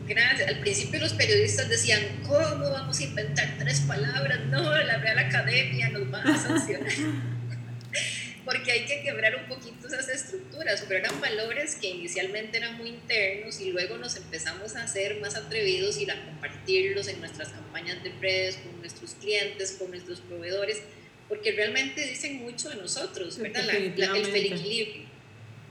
[0.06, 0.48] Gracias.
[0.48, 4.40] Al principio los periodistas decían, ¿cómo vamos a inventar tres palabras?
[4.46, 6.92] No, la Real Academia nos va a sancionar.
[8.44, 12.90] Porque hay que quebrar un poquito esas estructuras, pero eran valores que inicialmente eran muy
[12.90, 18.02] internos y luego nos empezamos a hacer más atrevidos y a compartirlos en nuestras campañas
[18.04, 20.82] de redes, con nuestros clientes, con nuestros proveedores
[21.28, 23.64] porque realmente dicen mucho de nosotros, ¿verdad?
[23.64, 25.04] La, el equilibrio.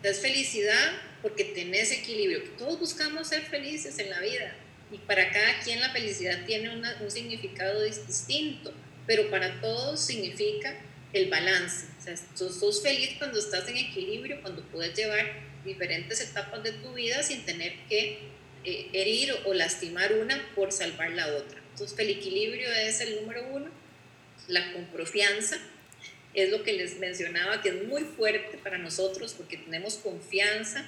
[0.02, 0.92] Es felicidad
[1.24, 2.44] porque tenés equilibrio.
[2.60, 4.56] Todos buscamos ser felices en la vida
[4.92, 8.72] y para cada quien la felicidad tiene un significado distinto,
[9.08, 10.78] pero para todos significa
[11.14, 11.88] el balance.
[12.00, 15.26] O sea, sos, feliz cuando estás en equilibrio, cuando puedes llevar
[15.66, 18.20] diferentes etapas de tu vida sin tener que
[18.64, 21.60] eh, herir o lastimar una por salvar la otra.
[21.72, 23.84] Entonces, el equilibrio es el número uno
[24.48, 25.58] la confianza
[26.34, 30.86] es lo que les mencionaba, que es muy fuerte para nosotros porque tenemos confianza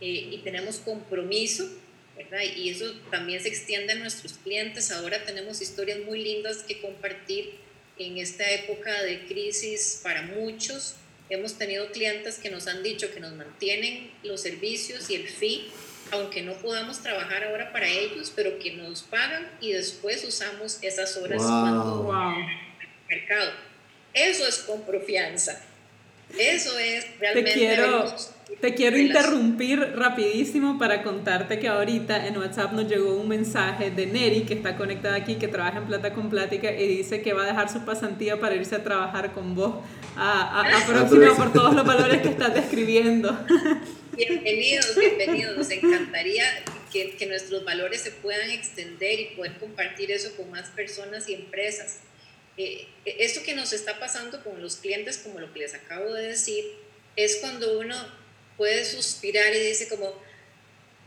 [0.00, 1.68] eh, y tenemos compromiso,
[2.16, 2.40] ¿verdad?
[2.56, 4.90] Y eso también se extiende a nuestros clientes.
[4.90, 7.54] Ahora tenemos historias muy lindas que compartir
[7.98, 10.96] en esta época de crisis para muchos.
[11.28, 15.66] Hemos tenido clientes que nos han dicho que nos mantienen los servicios y el fee,
[16.12, 21.16] aunque no podamos trabajar ahora para ellos, pero que nos pagan y después usamos esas
[21.16, 22.12] horas cuando
[23.08, 23.52] mercado.
[24.12, 25.62] Eso es con confianza.
[26.38, 27.52] Eso es realmente...
[27.52, 28.16] Te quiero,
[28.60, 34.06] te quiero interrumpir rapidísimo para contarte que ahorita en WhatsApp nos llegó un mensaje de
[34.06, 37.44] Neri, que está conectada aquí, que trabaja en Plata con Plática, y dice que va
[37.44, 39.84] a dejar su pasantía para irse a trabajar con vos
[40.16, 43.36] a, a, a próxima por todos los valores que estás describiendo.
[44.16, 45.56] Bienvenidos, bienvenidos.
[45.56, 46.44] Nos encantaría
[46.92, 51.34] que, que nuestros valores se puedan extender y poder compartir eso con más personas y
[51.34, 52.00] empresas.
[52.58, 56.28] Eh, esto que nos está pasando con los clientes, como lo que les acabo de
[56.28, 56.64] decir,
[57.16, 57.96] es cuando uno
[58.56, 60.14] puede suspirar y dice como,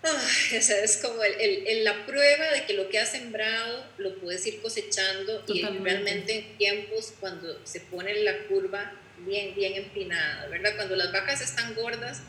[0.51, 5.43] es como el, la prueba de que lo que has sembrado lo puedes ir cosechando
[5.47, 8.93] y realmente en tiempos cuando se pone la curva
[9.25, 10.75] bien, bien empinada, ¿verdad?
[10.75, 12.21] Cuando las vacas están gordas,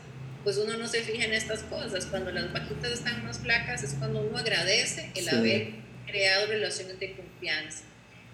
[0.43, 2.05] pues uno no se fija en estas cosas.
[2.07, 5.69] Cuando las vaquitas están más flacas es cuando uno agradece el haber
[6.07, 7.83] creado relaciones de confianza.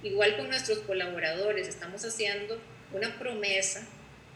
[0.08, 2.58] Igual con nuestros colaboradores, estamos haciendo
[2.93, 3.86] una promesa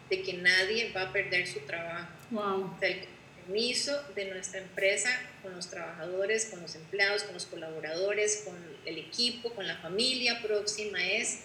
[0.10, 2.12] de que nadie va a perder su trabajo.
[2.32, 2.78] Wow.
[2.82, 3.06] el
[3.36, 5.10] compromiso de nuestra empresa
[5.42, 8.56] con los trabajadores, con los empleados, con los colaboradores, con
[8.86, 11.44] el equipo, con la familia próxima es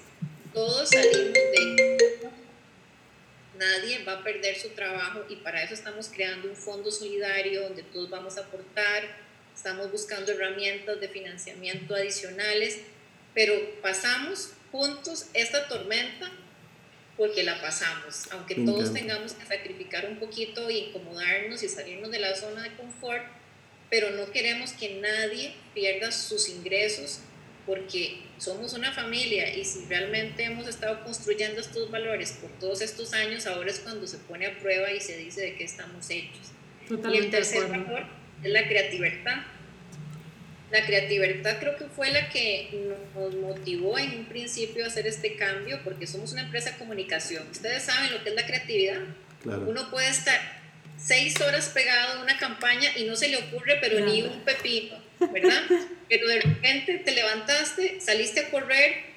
[0.53, 2.31] todos salimos de
[3.59, 7.83] nadie va a perder su trabajo y para eso estamos creando un fondo solidario donde
[7.85, 9.05] todos vamos a aportar,
[9.55, 12.81] estamos buscando herramientas de financiamiento adicionales
[13.37, 16.33] pero pasamos juntos esta tormenta
[17.19, 22.19] porque la pasamos, aunque todos tengamos que sacrificar un poquito y incomodarnos y salirnos de
[22.19, 23.25] la zona de confort,
[23.91, 27.21] pero no queremos que nadie pierda sus ingresos
[27.67, 33.13] porque somos una familia y si realmente hemos estado construyendo estos valores por todos estos
[33.13, 36.53] años, ahora es cuando se pone a prueba y se dice de qué estamos hechos.
[36.89, 38.07] y el tercer valor
[38.43, 39.45] es la creatividad
[40.71, 42.71] la creatividad creo que fue la que
[43.15, 47.47] nos motivó en un principio a hacer este cambio, porque somos una empresa de comunicación.
[47.51, 49.01] Ustedes saben lo que es la creatividad.
[49.45, 50.41] Uno puede estar
[50.99, 54.97] seis horas pegado a una campaña y no se le ocurre, pero ni un pepino,
[55.33, 55.63] ¿verdad?
[56.09, 59.17] pero de repente te levantaste, saliste a correr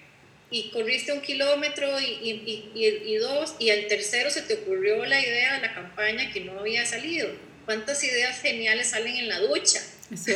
[0.52, 5.04] y corriste un kilómetro y, y, y, y, dos, y al tercero se te ocurrió
[5.06, 7.30] la idea de la campaña que no había salido.
[7.66, 9.80] ¿Cuántas ideas geniales salen en la ducha?
[10.16, 10.32] Sí,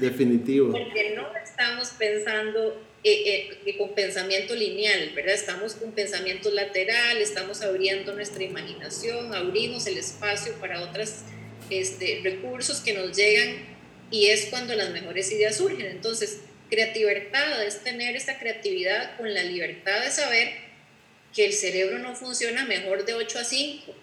[0.00, 0.72] definitivo.
[0.72, 5.34] Porque no estamos pensando eh, eh, con pensamiento lineal, ¿verdad?
[5.34, 11.22] Estamos con pensamiento lateral, estamos abriendo nuestra imaginación, abrimos el espacio para otros
[11.70, 13.56] este, recursos que nos llegan
[14.10, 15.86] y es cuando las mejores ideas surgen.
[15.86, 20.52] Entonces, creatividad es tener esa creatividad con la libertad de saber
[21.34, 23.94] que el cerebro no funciona mejor de 8 a 5.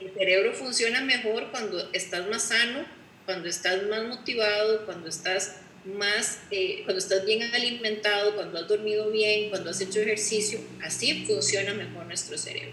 [0.00, 2.84] El cerebro funciona mejor cuando estás más sano,
[3.24, 9.10] cuando estás más motivado, cuando estás más, eh, cuando estás bien alimentado, cuando has dormido
[9.10, 12.72] bien, cuando has hecho ejercicio, así funciona mejor nuestro cerebro.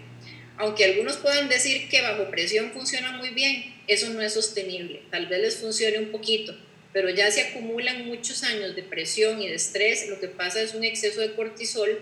[0.56, 5.02] Aunque algunos puedan decir que bajo presión funciona muy bien, eso no es sostenible.
[5.10, 6.56] Tal vez les funcione un poquito,
[6.92, 10.74] pero ya se acumulan muchos años de presión y de estrés, lo que pasa es
[10.74, 11.98] un exceso de cortisol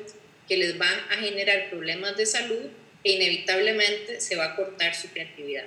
[0.48, 2.66] que les van a generar problemas de salud
[3.04, 5.64] e inevitablemente se va a cortar su creatividad.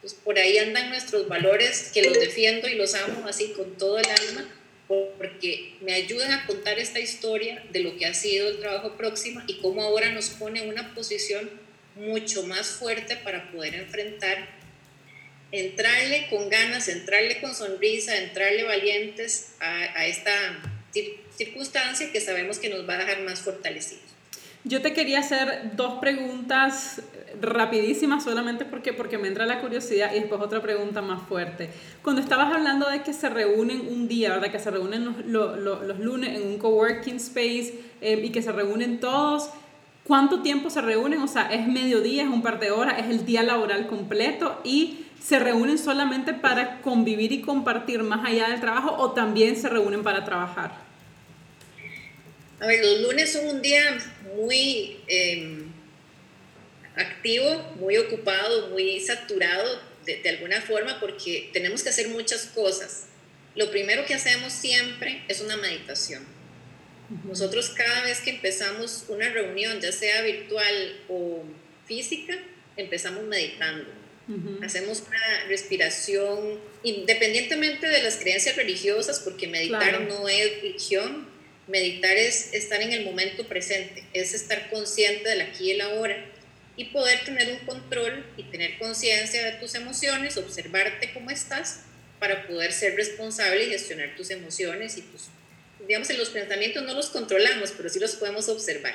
[0.00, 3.98] Entonces, por ahí andan nuestros valores que los defiendo y los amo así con todo
[3.98, 4.48] el alma,
[4.88, 9.42] porque me ayudan a contar esta historia de lo que ha sido el trabajo próximo
[9.46, 11.50] y cómo ahora nos pone una posición
[11.96, 14.48] mucho más fuerte para poder enfrentar,
[15.52, 20.62] entrarle con ganas, entrarle con sonrisa, entrarle valientes a, a esta
[21.36, 24.10] circunstancia que sabemos que nos va a dejar más fortalecidos.
[24.64, 27.02] Yo te quería hacer dos preguntas
[27.40, 31.70] rapidísimas solamente porque, porque me entra la curiosidad y después otra pregunta más fuerte.
[32.02, 34.50] Cuando estabas hablando de que se reúnen un día, ¿verdad?
[34.50, 39.00] Que se reúnen los, los, lunes en un coworking space eh, y que se reúnen
[39.00, 39.48] todos,
[40.04, 41.20] ¿cuánto tiempo se reúnen?
[41.22, 45.06] O sea, ¿es mediodía, es un par de horas, es el día laboral completo y
[45.22, 50.02] se reúnen solamente para convivir y compartir más allá del trabajo o también se reúnen
[50.02, 50.89] para trabajar?
[52.60, 53.98] A ver, los lunes son un día
[54.36, 55.72] muy em,
[56.94, 63.06] activo, muy ocupado, muy saturado de, alguna forma porque tenemos que hacer muchas cosas.
[63.54, 66.24] Lo primero que hacemos siempre es una meditación.
[67.24, 71.42] Nosotros cada vez que empezamos una reunión, ya sea virtual o
[71.86, 72.38] física,
[72.76, 73.90] empezamos meditando.
[74.62, 81.26] Hacemos una respiración, independientemente de las creencias religiosas, porque meditar no es religión,
[81.70, 86.16] Meditar es estar en el momento presente, es estar consciente del aquí y el ahora
[86.76, 91.82] y poder tener un control y tener conciencia de tus emociones, observarte cómo estás
[92.18, 95.28] para poder ser responsable y gestionar tus emociones y tus,
[95.86, 98.94] digamos, en los pensamientos no los controlamos, pero sí los podemos observar.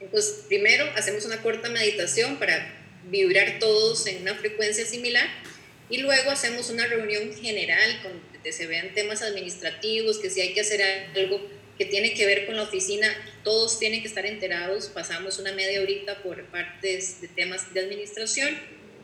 [0.00, 2.74] Entonces, primero hacemos una corta meditación para
[3.10, 5.28] vibrar todos en una frecuencia similar
[5.90, 8.00] y luego hacemos una reunión general
[8.40, 10.80] donde se vean temas administrativos, que si hay que hacer
[11.14, 11.40] algo
[11.76, 13.06] que tiene que ver con la oficina,
[13.44, 14.88] todos tienen que estar enterados.
[14.88, 18.48] Pasamos una media horita por partes de temas de administración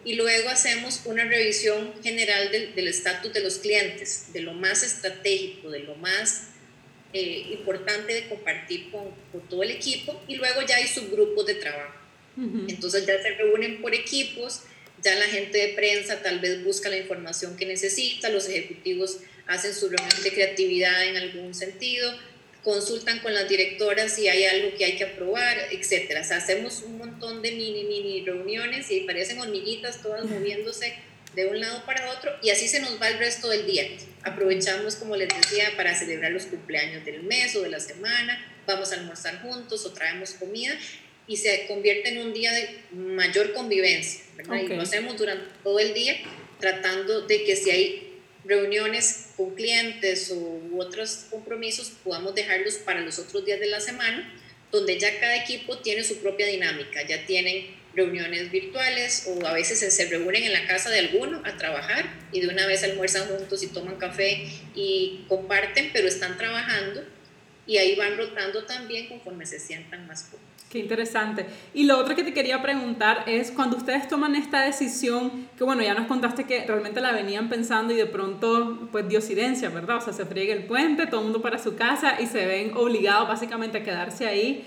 [0.06, 5.68] y luego hacemos una revisión general del estatus de los clientes, de lo más estratégico,
[5.68, 6.48] de lo más
[7.12, 11.56] eh, importante de compartir con, con, todo el equipo y luego ya hay subgrupos de
[11.56, 11.94] trabajo.
[12.68, 14.62] Entonces ya se reúnen por equipos
[15.02, 19.74] ya la gente de prensa tal vez busca la información que necesita, los ejecutivos hacen
[19.74, 22.12] su reunión de creatividad en algún sentido,
[22.64, 26.16] consultan con las directoras si hay algo que hay que aprobar, etc.
[26.32, 30.94] hacemos un montón de mini, mini reuniones y parecen hormiguitas todas moviéndose
[31.36, 33.86] de un lado para otro y así se nos va el resto del día.
[34.24, 38.90] Aprovechamos, como les decía, para celebrar los cumpleaños del mes o de la semana, vamos
[38.90, 40.76] a almorzar juntos o traemos comida
[41.28, 44.60] y se convierte en un día de mayor convivencia, ¿verdad?
[44.62, 46.16] Y lo hacemos durante todo el día
[46.60, 48.12] tratando de que si hay
[48.44, 54.32] reuniones con clientes u otros compromisos, podamos dejarlos para los otros días de la semana,
[54.70, 59.78] donde ya cada equipo tiene su propia dinámica, ya tienen reuniones virtuales o a veces
[59.92, 63.62] se reúnen en la casa de alguno a trabajar y de una vez almuerzan juntos
[63.62, 67.04] y toman café y comparten, pero están trabajando
[67.66, 70.55] y ahí van rotando también conforme se sientan más cómodos.
[70.70, 71.46] Qué interesante.
[71.74, 75.82] Y lo otro que te quería preguntar es cuando ustedes toman esta decisión, que bueno,
[75.82, 79.98] ya nos contaste que realmente la venían pensando y de pronto pues dio silencia, ¿verdad?
[79.98, 82.72] O sea, se friega el puente, todo el mundo para su casa y se ven
[82.76, 84.64] obligados básicamente a quedarse ahí.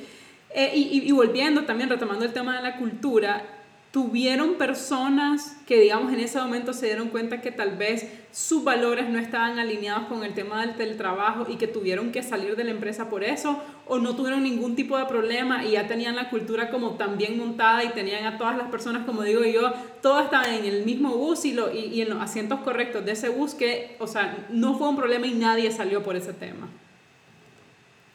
[0.51, 3.58] Eh, y, y volviendo también, retomando el tema de la cultura,
[3.91, 9.09] tuvieron personas que, digamos, en ese momento se dieron cuenta que tal vez sus valores
[9.09, 12.69] no estaban alineados con el tema del teletrabajo y que tuvieron que salir de la
[12.69, 16.69] empresa por eso, o no tuvieron ningún tipo de problema y ya tenían la cultura
[16.69, 19.73] como tan bien montada y tenían a todas las personas, como digo yo,
[20.03, 23.29] todas estaban en el mismo bus y, lo, y, en los asientos correctos de ese
[23.29, 26.69] bus que, o sea, no fue un problema y nadie salió por ese tema.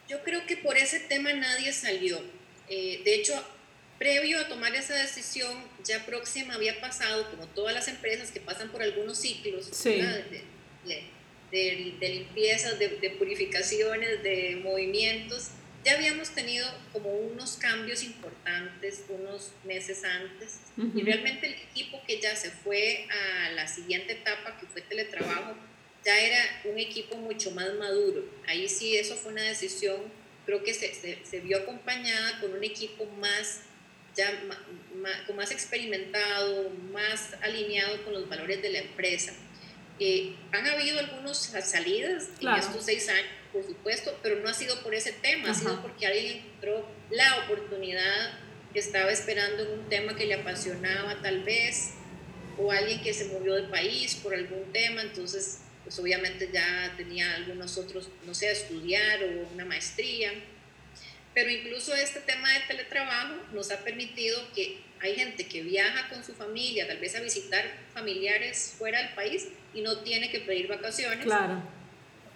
[0.07, 2.17] Yo creo que por ese tema nadie salió.
[2.69, 3.33] Eh, de hecho,
[3.97, 8.69] Previo a tomar esa decisión, ya próxima había pasado, como todas las empresas que pasan
[8.69, 10.43] por algunos ciclos de,
[11.51, 15.51] de, limpiezas, de, purificaciones, de movimientos,
[15.85, 20.59] ya habíamos tenido como unos cambios importantes unos meses antes.
[20.77, 25.55] Y realmente el equipo que ya se fue a la siguiente etapa, que fue teletrabajo,
[26.03, 28.25] ya era un equipo mucho más maduro.
[28.47, 30.01] Ahí sí, eso fue una decisión,
[30.45, 33.61] creo que se, se, se vio acompañada con un equipo más
[34.15, 39.33] ya más, más experimentado, más alineado con los valores de la empresa.
[39.99, 44.81] Eh, han habido algunas salidas en estos seis años, por supuesto, pero no ha sido
[44.83, 48.39] por ese tema, ha sido porque alguien encontró la oportunidad
[48.73, 51.91] que estaba esperando en un tema que le apasionaba tal vez,
[52.57, 57.35] o alguien que se movió del país por algún tema, entonces pues obviamente ya tenía
[57.35, 60.33] algunos otros, no sé, estudiar o una maestría
[61.35, 66.23] Pero incluso este tema de teletrabajo nos ha permitido que hay gente que viaja con
[66.23, 70.69] su familia, tal vez a visitar familiares fuera del país y no tiene que pedir
[70.69, 71.25] vacaciones.
[71.25, 71.61] Claro.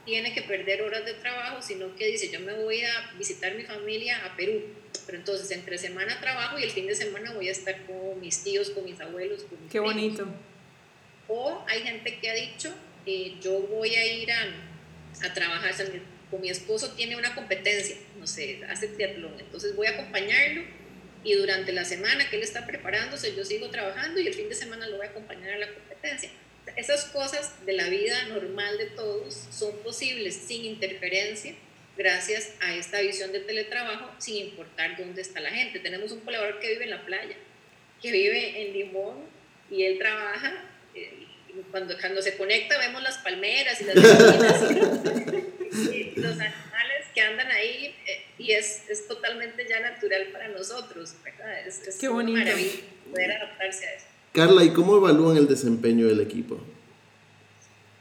[0.06, 3.64] Tiene que perder horas de trabajo, sino que dice, yo me voy a visitar mi
[3.64, 4.64] familia a Perú.
[5.06, 8.44] Pero entonces entre semana trabajo y el fin de semana voy a estar con mis
[8.44, 9.44] tíos, con mis abuelos.
[9.44, 10.28] Con mis Qué bonito.
[11.30, 12.74] O hay gente que ha dicho,
[13.06, 14.44] eh, yo voy a ir a,
[15.24, 15.74] a trabajar,
[16.30, 20.64] con mi esposo tiene una competencia, no sé, hace triatlón, entonces voy a acompañarlo
[21.24, 24.56] y durante la semana que él está preparándose yo sigo trabajando y el fin de
[24.56, 26.30] semana lo voy a acompañar a la competencia.
[26.76, 31.56] Esas cosas de la vida normal de todos son posibles sin interferencia
[31.98, 35.80] gracias a esta visión de teletrabajo sin importar dónde está la gente.
[35.80, 37.36] Tenemos un colaborador que vive en la playa,
[38.02, 39.18] que vive en Limón
[39.70, 40.64] y él trabaja.
[40.96, 41.26] Eh,
[41.72, 44.00] cuando, cuando se conecta vemos las palmeras y las y
[46.16, 51.68] los animales que andan ahí eh, y es, es, totalmente ya natural para nosotros, ¿verdad?
[51.68, 52.40] Es, es Qué bonito.
[53.10, 54.06] poder adaptarse a eso.
[54.34, 56.60] Carla, ¿y cómo evalúan el desempeño del equipo?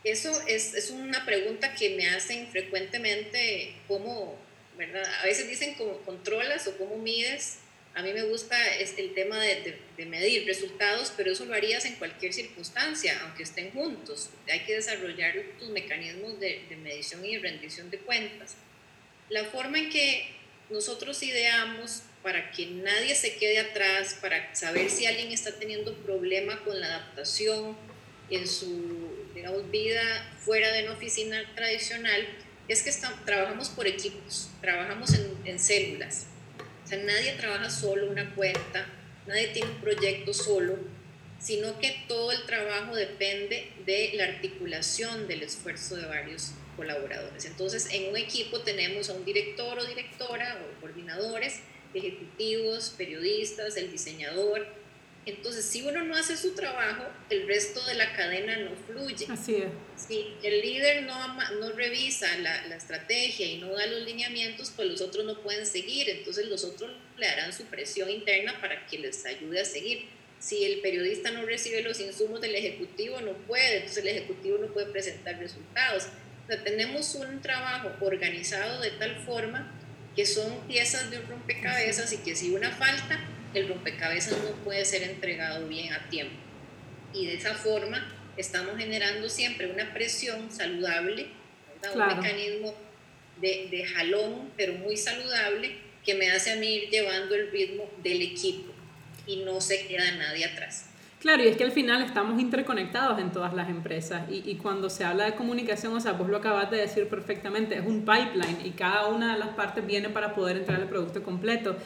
[0.04, 4.38] Eso es, es una pregunta que me hacen frecuentemente, ¿cómo,
[4.76, 5.02] verdad?
[5.22, 7.58] A veces dicen cómo controlas o cómo mides
[7.94, 11.84] a mí me gusta este, el tema de, de, medir resultados, pero eso lo harías
[11.84, 14.30] en cualquier circunstancia, aunque estén juntos.
[14.48, 18.54] Hay que desarrollar tus mecanismos de, de medición y rendición de cuentas.
[19.30, 20.28] La forma en que
[20.70, 26.62] nosotros ideamos para que nadie se quede atrás, para saber si alguien está teniendo problema
[26.64, 27.76] con la adaptación
[28.30, 29.08] en su
[29.72, 32.28] vida fuera de una oficina tradicional,
[32.68, 32.92] es que
[33.24, 35.10] trabajamos por equipos, trabajamos
[35.44, 36.26] en células.
[36.88, 38.86] O sea, nadie trabaja solo una cuenta,
[39.26, 40.78] nadie tiene un proyecto solo,
[41.38, 47.44] sino que todo el trabajo depende de la articulación del esfuerzo de varios colaboradores.
[47.44, 51.60] Entonces, en un equipo tenemos a un director o directora o coordinadores,
[51.92, 54.66] ejecutivos, periodistas, el diseñador,
[55.26, 59.26] entonces, si uno no hace su trabajo, el resto de la cadena no fluye.
[59.28, 59.66] Así es.
[59.94, 64.88] Si el líder no, no revisa la, la, estrategia y no da los lineamientos, pues
[64.88, 66.08] los otros no pueden seguir.
[66.08, 70.06] Entonces, los otros le darán su presión interna para que les ayude a seguir.
[70.38, 73.76] Si el periodista no recibe los insumos del ejecutivo, no puede.
[73.76, 76.04] Entonces, el ejecutivo no puede presentar resultados.
[76.44, 79.74] O sea, tenemos un trabajo organizado de tal forma
[80.16, 83.20] que son piezas de un rompecabezas y que si una falta,
[83.54, 86.36] el rompecabezas no puede ser entregado bien a tiempo.
[87.12, 91.28] Y de esa forma estamos generando siempre una presión saludable,
[91.94, 92.74] un mecanismo
[93.40, 97.88] de, de, jalón, pero muy saludable, que me hace a mí ir llevando el ritmo
[98.02, 98.72] del equipo
[99.26, 100.86] y no se queda nadie atrás.
[101.20, 104.88] Claro, y es que al final estamos interconectados en todas las empresas y, y, cuando
[104.88, 108.64] se habla de comunicación, o sea, vos lo acabas de decir perfectamente, es un pipeline
[108.64, 111.76] y cada una de las partes viene para poder entrar al producto completo.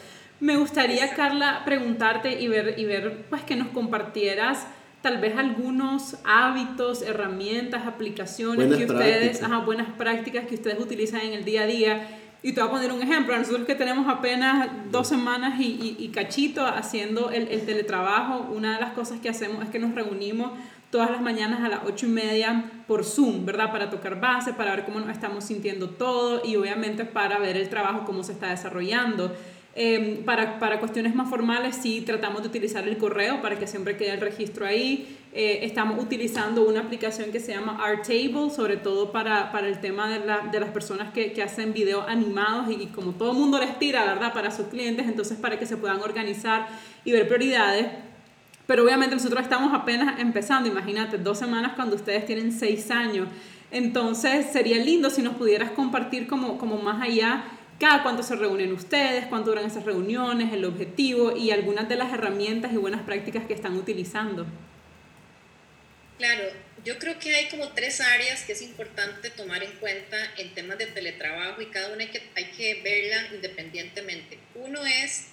[0.42, 4.66] Me gustaría, Carla, preguntarte y ver, y ver pues, que nos compartieras
[5.00, 9.42] tal vez algunos hábitos, herramientas, aplicaciones buenas que ustedes, prácticas.
[9.42, 12.18] Ajá, buenas prácticas que ustedes utilizan en el día a día.
[12.42, 13.38] Y te voy a poner un ejemplo.
[13.38, 18.74] Nosotros que tenemos apenas dos semanas y, y, y cachito haciendo el, el, teletrabajo, una
[18.74, 20.50] de las cosas que hacemos es que nos reunimos
[20.90, 23.70] todas las mañanas a las ocho y media por Zoom, ¿verdad?
[23.70, 27.68] Para tocar base, para ver cómo nos estamos sintiendo todo y obviamente para ver el
[27.68, 29.32] trabajo, cómo se está desarrollando.
[29.74, 33.96] Eh, para, para, cuestiones más formales sí tratamos de utilizar el correo para que siempre
[33.96, 35.16] quede el registro ahí.
[35.32, 40.10] Eh, estamos utilizando una aplicación que se llama Artable, sobre todo para, para el tema
[40.10, 43.58] de, la, de, las personas que, que hacen videos animados y, y, como todo mundo
[43.58, 44.34] les tira, ¿verdad?
[44.34, 46.68] Para sus clientes, entonces para que se puedan organizar
[47.06, 47.86] y ver prioridades.
[48.66, 53.26] Pero obviamente nosotros estamos apenas empezando, imagínate, dos semanas cuando ustedes tienen seis años.
[53.70, 57.42] Entonces sería lindo si nos pudieras compartir como, como más allá
[57.78, 62.12] cada cuánto se reúnen ustedes, cuánto duran esas reuniones, el objetivo y algunas de las
[62.12, 64.46] herramientas y buenas prácticas que están utilizando.
[66.18, 66.44] Claro,
[66.84, 70.78] yo creo que hay como tres áreas que es importante tomar en cuenta en temas
[70.78, 74.38] de teletrabajo y cada una hay que, hay que verla independientemente.
[74.54, 75.28] Uno es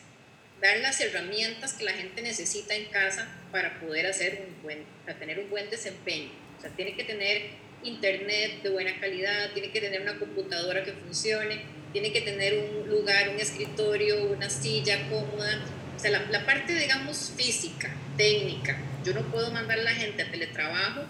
[0.61, 5.17] dar las herramientas que la gente necesita en casa para poder hacer un buen, para
[5.19, 6.31] tener un buen desempeño.
[6.57, 7.51] O sea, tiene que tener
[7.83, 11.61] internet de buena calidad, tiene que tener una computadora que funcione,
[11.91, 15.65] tiene que tener un lugar, un escritorio, una silla cómoda.
[15.95, 18.77] O sea, la, la, parte, digamos, física, técnica.
[19.03, 21.01] Yo no puedo mandar a la gente a teletrabajo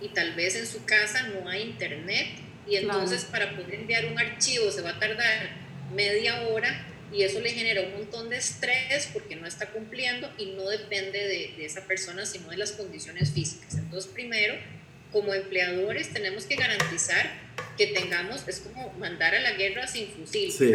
[0.00, 2.26] y tal vez en su casa no hay internet
[2.66, 3.46] y entonces claro.
[3.46, 5.50] para poder enviar un archivo se va a tardar
[5.94, 10.46] media hora y eso le genera un montón de estrés porque no está cumpliendo y
[10.52, 13.74] no depende de, de esa persona, sino de las condiciones físicas.
[13.74, 14.54] Entonces, primero,
[15.12, 17.30] como empleadores tenemos que garantizar
[17.76, 20.50] que tengamos, es como mandar a la guerra sin fusil.
[20.50, 20.72] Sí.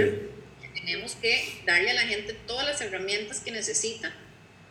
[0.74, 4.14] tenemos que darle a la gente todas las herramientas que necesita,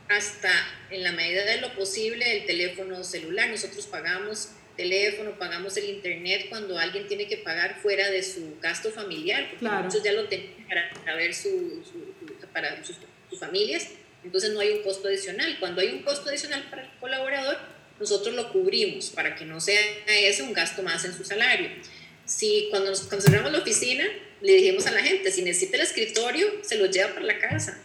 [0.09, 0.51] hasta
[0.91, 3.51] en la medida de lo posible el teléfono celular.
[3.51, 8.91] Nosotros pagamos teléfono, pagamos el internet cuando alguien tiene que pagar fuera de su gasto
[8.91, 10.55] familiar, porque muchos ya lo tienen
[11.05, 11.83] para, ver su,
[12.53, 12.97] para sus,
[13.39, 13.89] familias,
[14.25, 15.57] entonces no hay un costo adicional.
[15.61, 17.59] Cuando hay un costo adicional para el colaborador,
[17.99, 21.70] nosotros lo cubrimos para que no sea ese un gasto más en su salario.
[22.24, 24.05] Si cuando nos cerramos la oficina,
[24.40, 27.80] le dijimos a la gente, si necesita el escritorio, se lo lleva para la casa.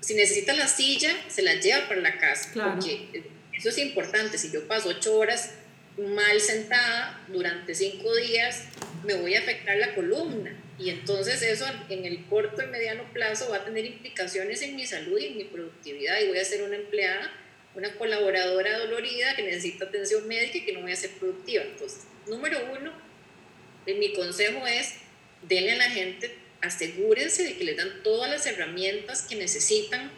[0.00, 2.50] Si necesita la silla, se la lleva para la casa.
[2.54, 3.24] Porque
[3.56, 4.38] eso es importante.
[4.38, 5.54] Si yo paso ocho horas
[5.98, 8.64] mal sentada durante cinco días,
[9.04, 10.56] me voy a afectar la columna.
[10.78, 14.86] Y entonces eso en el corto y mediano plazo va a tener implicaciones en mi
[14.86, 16.20] salud y en mi productividad.
[16.20, 17.32] Y voy a ser una empleada,
[17.78, 21.62] una colaboradora dolorida que necesita atención médica y que no voy a ser productiva.
[21.62, 22.92] Entonces, número uno,
[23.86, 24.94] mi consejo es,
[25.42, 30.10] denle a la gente, asegúrense de que les dan todas las herramientas que necesitan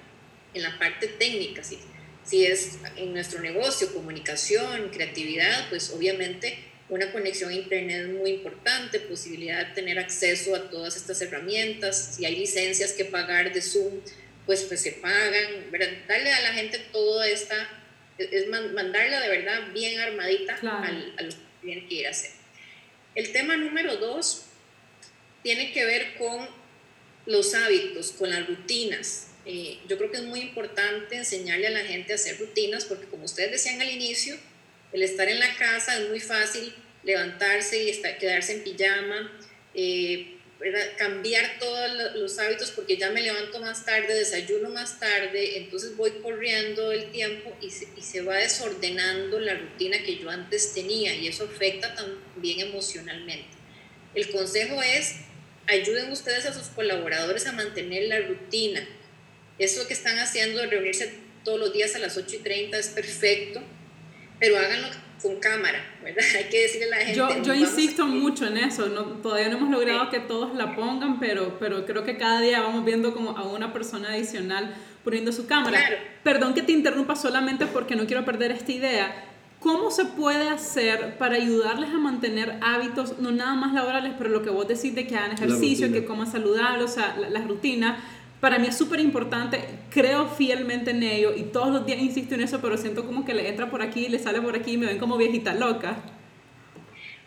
[0.54, 1.62] en la parte técnica.
[1.62, 1.78] ¿sí?
[2.24, 6.58] Si es en nuestro negocio, comunicación, creatividad, pues obviamente
[6.88, 12.24] una conexión a Internet muy importante, posibilidad de tener acceso a todas estas herramientas, si
[12.24, 14.00] hay licencias que pagar de Zoom,
[14.50, 15.86] pues, pues se pagan, ¿verdad?
[16.08, 17.68] darle a la gente toda esta,
[18.18, 22.32] es mandarla de verdad bien armadita al, a lo que tiene que ir a hacer.
[23.14, 24.46] El tema número dos
[25.44, 26.48] tiene que ver con
[27.26, 29.28] los hábitos, con las rutinas.
[29.46, 33.06] Eh, yo creo que es muy importante enseñarle a la gente a hacer rutinas porque
[33.06, 34.34] como ustedes decían al inicio,
[34.92, 36.74] el estar en la casa es muy fácil
[37.04, 39.30] levantarse y estar, quedarse en pijama,
[39.74, 40.39] eh,
[40.98, 46.10] cambiar todos los hábitos porque ya me levanto más tarde, desayuno más tarde, entonces voy
[46.22, 51.44] corriendo el tiempo y se, va desordenando la rutina que yo antes tenía y eso
[51.44, 53.48] afecta también emocionalmente.
[54.14, 55.16] El consejo es,
[55.66, 58.86] ayuden ustedes a sus colaboradores a mantener la rutina,
[59.58, 63.62] eso que están haciendo, reunirse todos los días a las 8 y 30 es perfecto,
[64.40, 64.88] pero háganlo
[65.22, 66.24] con cámara, ¿verdad?
[66.36, 67.14] Hay que decirle a la gente.
[67.14, 71.20] Yo, yo insisto mucho en eso, no, todavía no hemos logrado que todos la pongan,
[71.20, 74.74] pero, pero creo que cada día vamos viendo como a una persona adicional
[75.04, 75.78] poniendo su cámara.
[76.22, 79.26] Perdón que te interrumpa solamente porque no quiero perder esta idea.
[79.60, 84.42] ¿Cómo se puede hacer para ayudarles a mantener hábitos, no nada más laborales, pero lo
[84.42, 88.02] que vos decís de que hagan ejercicio, que coman saludable, o sea, la, la rutina,
[88.40, 89.60] para mí es súper importante,
[89.90, 93.34] creo fielmente en ello y todos los días insisto en eso, pero siento como que
[93.34, 96.02] le entra por aquí, le sale por aquí y me ven como viejita loca.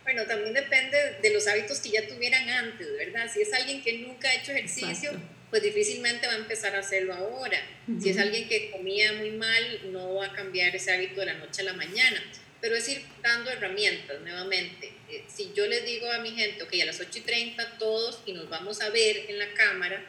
[0.04, 3.32] Bueno, también depende de los hábitos que ya tuvieran antes, ¿verdad?
[3.32, 5.12] Si es alguien que nunca ha hecho ejercicio,
[5.50, 7.60] pues difícilmente va a empezar a hacerlo ahora.
[8.02, 11.36] Si es alguien que comía muy mal, no va a cambiar ese hábito de la
[11.36, 12.22] noche a la mañana.
[12.60, 14.92] Pero es ir dando herramientas nuevamente.
[15.10, 18.24] Eh, si yo les digo a mi gente, ok, a las 8 y 30 todos
[18.26, 20.04] y nos vamos a ver en la cámara,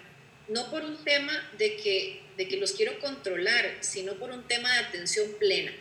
[0.49, 4.73] no por un tema de que, de que los quiero controlar, sino por un tema
[4.73, 5.73] de atención plena.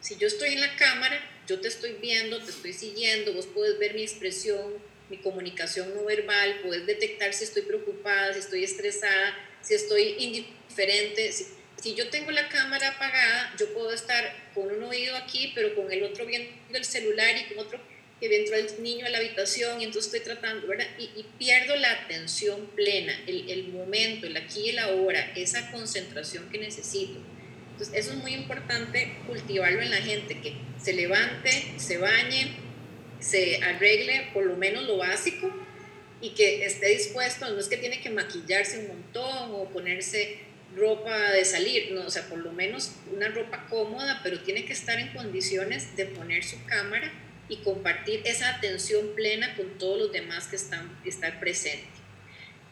[0.00, 3.78] Si yo estoy en la cámara, yo te estoy viendo, te estoy siguiendo, vos puedes
[3.78, 4.74] ver mi expresión,
[5.10, 11.32] mi comunicación no verbal, puedes detectar si estoy preocupada, si estoy estresada, si estoy indiferente.
[11.32, 11.46] Si,
[11.82, 15.90] si yo tengo la cámara apagada, yo puedo estar con un oído aquí, pero con
[15.90, 17.80] el otro viendo el celular y con otro
[18.20, 20.86] que entró el niño a la habitación y entonces estoy tratando, ¿verdad?
[20.98, 26.48] Y, pierdo la atención plena, el, el, momento, el aquí y el ahora, esa concentración
[26.50, 27.20] que necesito.
[27.72, 32.56] Entonces, eso es muy importante cultivarlo en la gente, que se levante, se bañe,
[33.20, 35.52] se arregle por lo menos lo básico
[36.20, 40.38] y que esté dispuesto, no es que tiene que maquillarse un montón o ponerse
[40.76, 44.72] ropa de salir, no, o sea, por lo menos una ropa cómoda, pero tiene que
[44.72, 47.12] estar en condiciones de poner su cámara
[47.48, 51.88] y compartir esa atención plena con todos los demás que están estar presentes.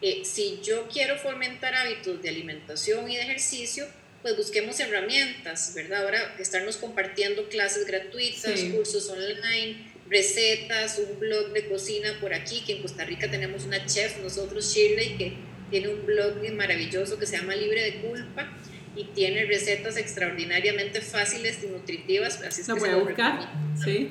[0.02, 3.86] Eh, si yo quiero fomentar hábitos de alimentación y de ejercicio,
[4.22, 6.04] pues busquemos herramientas, ¿verdad?
[6.04, 12.74] Ahora estarnos compartiendo clases gratuitas, cursos online, recetas, un blog de cocina por aquí, que
[12.74, 15.32] en Costa Rica tenemos una chef, nosotros Shirley, que
[15.70, 18.52] tiene un blog maravilloso que se llama Libre de Culpa
[18.94, 22.42] y tiene recetas extraordinariamente fáciles y nutritivas.
[22.42, 23.52] Así es que voy a buscar,
[23.82, 24.10] sí.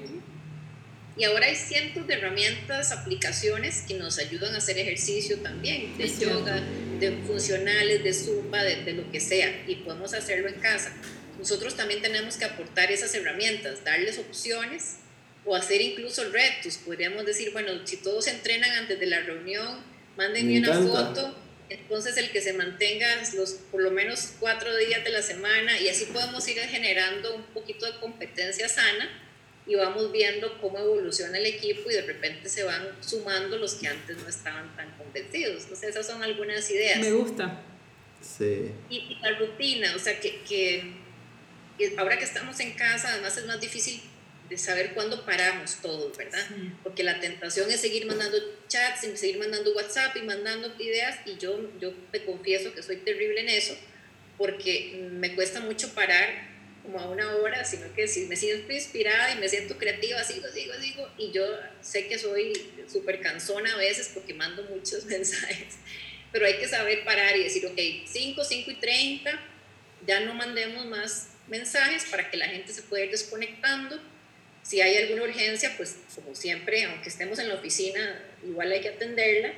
[1.18, 6.10] Y ahora hay cientos de herramientas, aplicaciones que nos ayudan a hacer ejercicio también, de
[6.10, 6.62] yoga,
[7.00, 10.94] de funcionales, de zumba, de, lo que sea, y podemos hacerlo en casa.
[11.40, 14.98] Nosotros también tenemos que aportar esas herramientas, darles opciones
[15.46, 16.78] o hacer incluso retos.
[16.78, 19.80] Podríamos decir, bueno, si todos entrenan antes de la reunión,
[20.18, 21.34] mándenme una foto.
[21.70, 25.90] Entonces el que se mantenga los por lo menos cuatro días de la semana y
[25.90, 29.25] así podemos ir generando un poquito de competencia sana
[29.68, 33.88] y vamos viendo cómo evoluciona el equipo y de repente se van sumando los que
[33.88, 35.64] antes no estaban tan convencidos.
[35.64, 37.00] Entonces esas son algunas ideas.
[37.00, 37.62] Me gusta.
[38.22, 38.72] Sí.
[38.90, 40.94] Y, la rutina, o sea, que, que,
[41.98, 44.02] ahora que estamos en casa, además es más difícil
[44.50, 46.46] de saber cuándo paramos todos, ¿verdad?
[46.84, 48.38] Porque la tentación es seguir mandando
[48.68, 53.42] chats, seguir mandando WhatsApp y mandando ideas y yo, yo te confieso que soy terrible
[53.42, 53.76] en eso
[54.38, 56.55] porque me cuesta mucho parar
[56.86, 60.48] como a una hora, sino que si me siento inspirada y me siento creativa, sigo,
[60.48, 61.44] sigo, sigo, y yo
[61.82, 62.54] sé que soy
[62.88, 65.76] súper cansona a veces porque mando muchos mensajes,
[66.32, 69.40] pero hay que saber parar y decir, ok, 5, 5 y 30,
[70.06, 74.00] ya no mandemos más mensajes para que la gente se pueda ir desconectando.
[74.62, 78.90] Si hay alguna urgencia, pues como siempre, aunque estemos en la oficina, igual hay que
[78.90, 79.54] atenderla,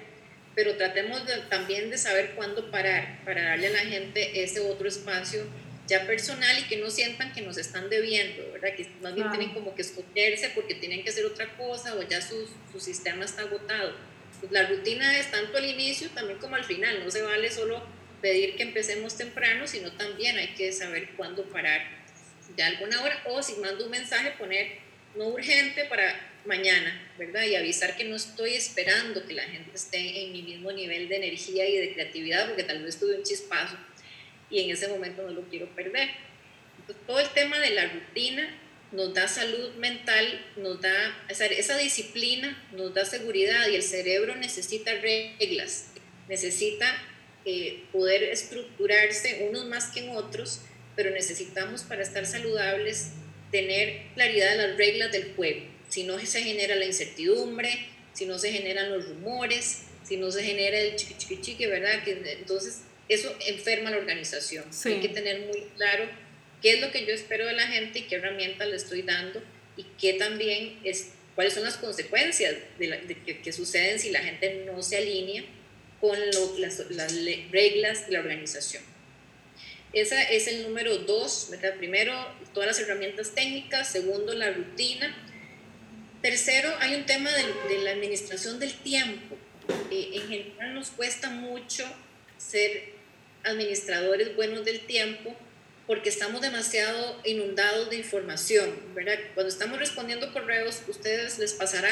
[0.54, 5.46] pero tratemos también de saber cuándo parar para darle a la gente ese otro espacio
[5.88, 8.76] ya personal y que no sientan que nos están debiendo, ¿verdad?
[8.76, 12.22] Que más bien tienen como que esconderse porque tienen que hacer otra cosa o ya
[12.22, 13.96] su, su sistema está agotado.
[14.40, 17.84] Pues la rutina es tanto al inicio también como al final, no se vale solo
[18.22, 21.82] pedir que empecemos temprano, sino también hay que saber cuándo parar
[22.56, 24.80] de alguna hora o si mando un mensaje poner
[25.16, 27.44] no urgente para mañana, ¿verdad?
[27.44, 31.18] Y avisar que no estoy esperando que la gente esté en mi mismo nivel de
[31.18, 33.78] energía y de creatividad porque tal vez tuve un chispazo
[34.50, 36.10] y en ese momento no lo quiero perder.
[36.80, 38.48] Entonces, todo el tema de la rutina
[38.92, 44.94] nos da salud mental, nos da esa disciplina, nos da seguridad y el cerebro necesita
[44.94, 45.92] reglas,
[46.30, 46.86] necesita
[47.46, 50.62] eh, poder estructurarse unos más que en otros,
[50.96, 53.12] pero necesitamos para estar saludables
[53.52, 55.62] tener claridad de las reglas del juego.
[55.90, 60.44] Si no se genera la incertidumbre, si no se generan los rumores, si no se
[60.44, 62.04] genera el chiqui chiqui chiqui, ¿verdad?
[62.04, 64.66] Que, entonces eso enferma la organización.
[64.86, 66.06] Hay que tener muy claro
[66.62, 69.42] qué es lo que yo espero de la gente y qué herramientas le estoy dando
[69.78, 74.82] y qué también es, cuáles son las consecuencias de, que, suceden si la gente no
[74.82, 75.44] se alinea
[76.02, 76.18] con
[76.60, 76.84] las,
[77.52, 78.84] reglas de la organización.
[79.94, 81.76] Ese es el número dos, ¿verdad?
[81.78, 82.14] Primero,
[82.54, 83.90] todas las herramientas técnicas.
[83.90, 85.16] Segundo, la rutina.
[86.22, 89.38] Tercero, hay un tema de, la administración del tiempo.
[89.90, 91.86] Eh, en general nos cuesta mucho
[92.38, 92.97] ser
[93.48, 95.36] administradores buenos del tiempo
[95.88, 99.18] porque estamos demasiado inundados de información, ¿verdad?
[99.34, 101.90] Cuando estamos respondiendo correos, ustedes les pasará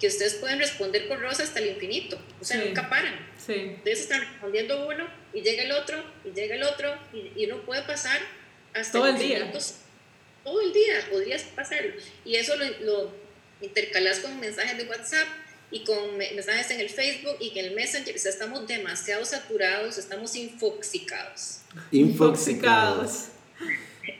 [0.00, 3.14] que ustedes pueden responder correos hasta el infinito, o sea, nunca paran.
[3.44, 3.74] Sí.
[3.78, 7.82] Ustedes están respondiendo uno y llega el otro y llega el otro y, uno puede
[7.82, 8.20] pasar
[8.72, 9.52] hasta todo el día.
[10.44, 11.94] Todo el día podrías pasarlo.
[12.24, 13.14] Y eso lo, lo
[13.60, 15.26] intercalas con mensajes de WhatsApp
[15.74, 18.14] y con mensajes en el Facebook y en el Messenger.
[18.14, 21.62] O sea, estamos demasiado saturados, estamos infoxicados.
[21.90, 23.24] Infoxicados.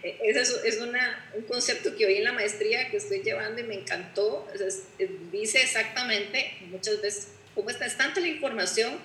[0.03, 3.65] Ese es, es una, un concepto que hoy en la maestría que estoy llevando y
[3.65, 4.49] me encantó.
[5.31, 8.99] dice exactamente muchas veces cómo está, es tanta la información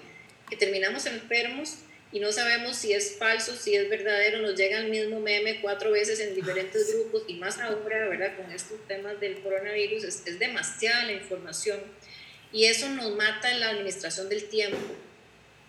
[0.50, 1.76] que terminamos enfermos
[2.12, 5.92] y no sabemos si es falso, si es verdadero, nos llega el mismo meme cuatro
[5.92, 8.36] veces en diferentes grupos y más ahora, ¿verdad?
[8.38, 11.80] Con estos temas del coronavirus, es, es demasiada la información
[12.52, 14.78] y eso nos mata en la administración del tiempo.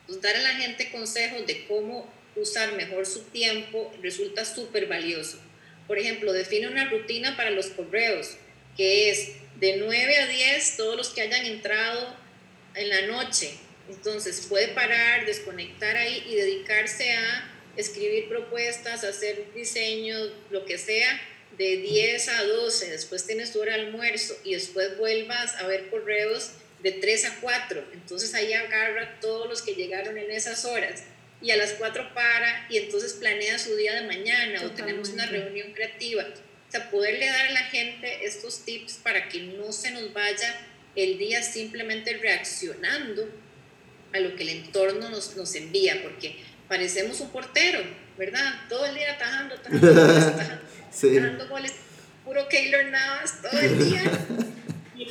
[0.07, 5.39] Pues dar a la gente consejos de cómo usar mejor su tiempo resulta súper valioso.
[5.87, 8.37] Por ejemplo, define una rutina para los correos,
[8.77, 12.17] que es de 9 a 10 todos los que hayan entrado
[12.75, 13.53] en la noche.
[13.89, 21.21] Entonces puede parar, desconectar ahí y dedicarse a escribir propuestas, hacer diseños, lo que sea,
[21.59, 22.91] de 10 a 12.
[22.91, 26.53] Después tienes tu hora de almuerzo y después vuelvas a ver correos
[26.83, 27.85] de 3 a 4.
[27.93, 31.05] Entonces ahí agarra todos los que llegaron en esas horas
[31.43, 35.27] y a las 4 para y entonces planea su día de mañana o tenemos una
[35.27, 36.25] reunión creativa.
[36.25, 40.55] O sea, poderle dar a la gente estos tips para que no se nos vaya
[40.95, 43.29] el día simplemente reaccionando
[44.13, 46.37] a lo que el entorno nos, nos envía, porque
[46.69, 47.81] parecemos un portero,
[48.19, 48.55] ¿verdad?
[48.69, 49.91] Todo el día atajando, atajando,
[50.29, 51.19] atajando, sí.
[51.49, 51.73] goles,
[52.25, 54.03] puro Keylor Navas todo el día.
[54.97, 55.07] Y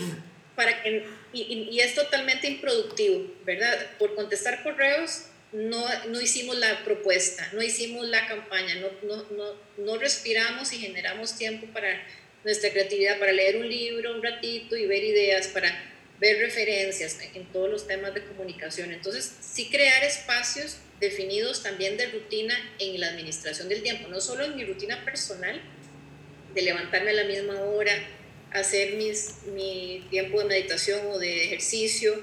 [0.55, 3.77] para que y, es totalmente improductivo, ¿verdad?
[3.97, 9.55] Por contestar correos no, no hicimos la propuesta, no hicimos la campaña, no, no, no,
[9.77, 12.03] no respiramos y generamos tiempo para
[12.43, 15.71] nuestra creatividad, para leer un libro un ratito y ver ideas, para
[16.19, 18.91] ver referencias en todos los temas de comunicación.
[18.91, 24.43] Entonces, sí crear espacios definidos también de rutina en la administración del tiempo, no solo
[24.43, 25.61] en mi rutina personal,
[26.53, 27.93] de levantarme a la misma hora,
[28.51, 32.19] hacer mis, mi tiempo de meditación o de ejercicio,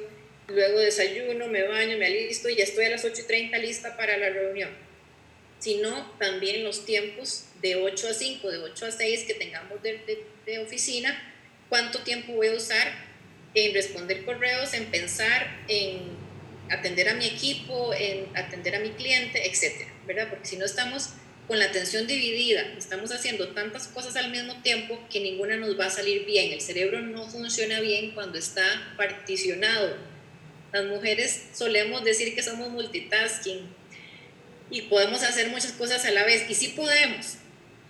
[0.48, 3.96] luego desayuno, me baño, me alisto y ya estoy a las 8 y 30 lista
[3.96, 4.70] para la reunión.
[5.58, 10.24] sino también los tiempos de 8 a 5, de 8 a 6 que tengamos de,
[10.44, 11.16] de, oficina,
[11.70, 12.92] cuánto tiempo voy a usar
[13.54, 16.10] en responder correos, en pensar, en
[16.70, 20.28] atender a mi equipo, en atender a mi cliente, etcétera, ¿verdad?
[20.28, 21.14] Porque si no estamos
[21.47, 25.86] con la atención dividida, estamos haciendo tantas cosas al mismo tiempo que ninguna nos va
[25.86, 26.53] a salir bien.
[26.53, 28.64] El cerebro no funciona bien cuando está
[28.97, 29.97] particionado.
[30.72, 33.61] Las mujeres solemos decir que somos multitasking
[34.70, 36.51] y podemos hacer muchas cosas a la vez.
[36.51, 37.36] Y sí podemos.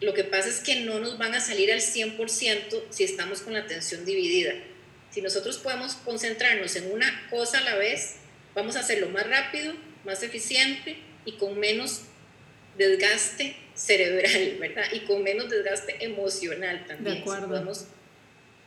[0.01, 3.55] Lo que pasa es que no nos van a salir al 100% si estamos con
[3.55, 4.53] la atención dividida.
[5.11, 8.17] Si nosotros podemos concentrarnos en una cosa a la vez,
[8.55, 9.73] vamos a hacerlo más rápido,
[10.05, 12.03] más eficiente y con menos
[12.77, 14.87] desgaste cerebral, ¿verdad?
[14.93, 17.17] Y con menos desgaste emocional también.
[17.17, 17.49] De acuerdo.
[17.49, 17.87] podemos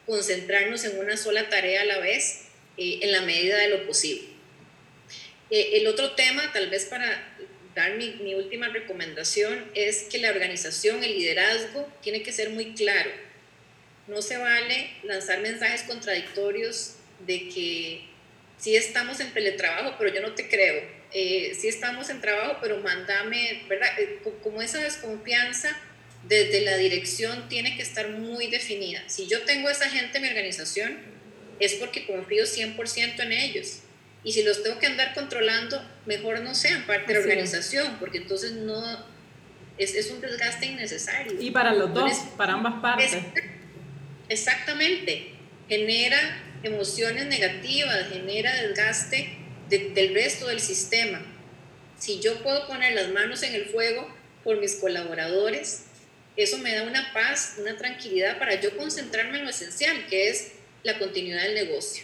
[0.06, 2.46] concentrarnos en una sola tarea a la vez
[2.78, 4.28] eh, en la medida de lo posible.
[5.50, 7.36] Eh, el otro tema, tal vez para
[7.76, 12.74] dar mi, mi, última recomendación, es que la organización, el liderazgo, tiene que ser muy
[12.74, 13.12] claro.
[14.08, 16.96] No se vale lanzar mensajes contradictorios
[17.26, 18.02] de que
[18.58, 22.80] sí estamos en teletrabajo, pero yo no te creo eh, sí estamos en trabajo, pero
[22.80, 23.88] mándame, ¿verdad?
[23.98, 25.76] Eh, como esa desconfianza
[26.28, 29.02] desde la dirección tiene que estar muy definida.
[29.08, 30.98] Si yo tengo esa gente en mi organización,
[31.60, 33.80] es porque confío 100% en ellos.
[34.24, 38.20] Y si los tengo que andar controlando, mejor no sean parte de la organización, porque
[38.20, 38.84] entonces no
[39.78, 41.42] es, es, un desgaste innecesario.
[41.42, 43.18] Y para los dos, para ambas partes.
[44.28, 45.34] exactamente.
[45.70, 46.18] Genera
[46.64, 49.38] emociones negativas, genera desgaste
[49.70, 51.22] del resto del sistema.
[51.98, 54.08] Si yo puedo poner las manos en el fuego
[54.44, 55.84] por mis colaboradores,
[56.36, 60.54] eso me da una paz, una tranquilidad para yo concentrarme en lo esencial, que es
[60.84, 62.04] la continuidad del negocio,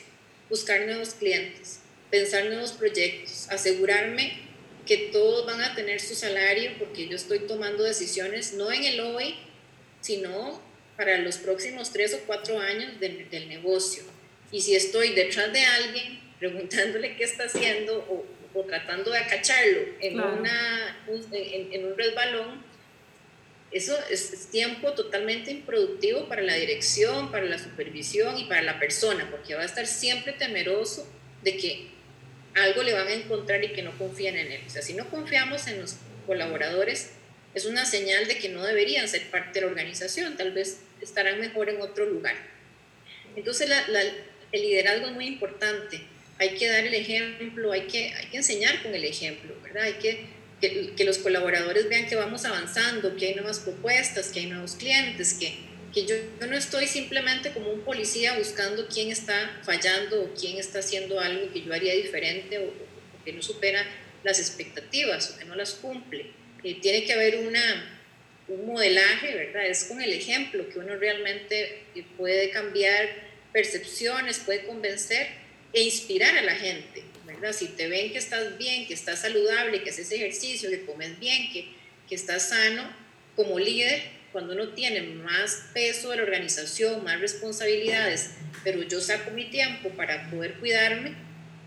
[0.50, 1.80] buscar nuevos clientes,
[2.12, 4.46] pensar nuevos proyectos, asegurarme
[4.86, 9.00] que todos van a tener su salario porque yo estoy tomando decisiones no en el
[9.00, 9.36] hoy,
[10.02, 10.62] sino
[10.98, 14.04] para los próximos tres o cuatro años del, negocio.
[14.52, 16.20] Y si estoy detrás de alguien,
[16.50, 18.26] preguntándole qué está haciendo o,
[18.60, 20.98] o tratando de acacharlo en, una,
[21.32, 22.64] en, en, un resbalón,
[23.72, 29.28] eso es, tiempo totalmente improductivo para la dirección, para la supervisión y para la persona,
[29.32, 31.08] porque va a estar siempre temeroso
[31.44, 31.88] de que
[32.54, 34.62] algo le van a encontrar y que no confían en él.
[34.68, 35.96] O sea, si no confiamos en los
[36.28, 37.12] colaboradores,
[37.56, 41.40] es una señal de que no deberían ser parte de la organización, tal vez estarán
[41.40, 42.36] mejor en otro lugar.
[43.36, 43.70] Entonces,
[44.52, 48.82] el liderazgo es muy importante hay que dar el ejemplo, hay que, hay que enseñar
[48.84, 49.84] con el ejemplo, ¿verdad?
[49.84, 50.26] Hay que,
[50.96, 55.36] que, los colaboradores vean que vamos avanzando, que hay nuevas propuestas, que hay nuevos clientes,
[55.36, 55.56] que,
[55.94, 56.16] que yo,
[56.48, 61.52] no estoy simplemente como un policía buscando quién está fallando o quién está haciendo algo
[61.54, 62.74] que yo haría diferente o,
[63.24, 63.84] que no supera
[64.24, 66.28] las expectativas o que no las cumple.
[66.64, 68.02] Eh, tiene que haber una,
[68.48, 69.66] un modelaje, ¿verdad?
[69.66, 71.86] Es con el ejemplo que uno realmente
[72.18, 73.10] puede cambiar
[73.52, 77.54] percepciones, puede convencer e inspirar a la gente, ¿verdad?
[77.54, 81.52] Si te ven que estás bien, que estás saludable, que haces ejercicio, que comes bien,
[81.52, 81.70] que,
[82.08, 82.90] que estás sano,
[83.36, 84.02] como líder,
[84.32, 88.32] cuando uno tiene más peso de la organización, más responsabilidades,
[88.64, 91.14] pero yo saco mi tiempo para poder cuidarme,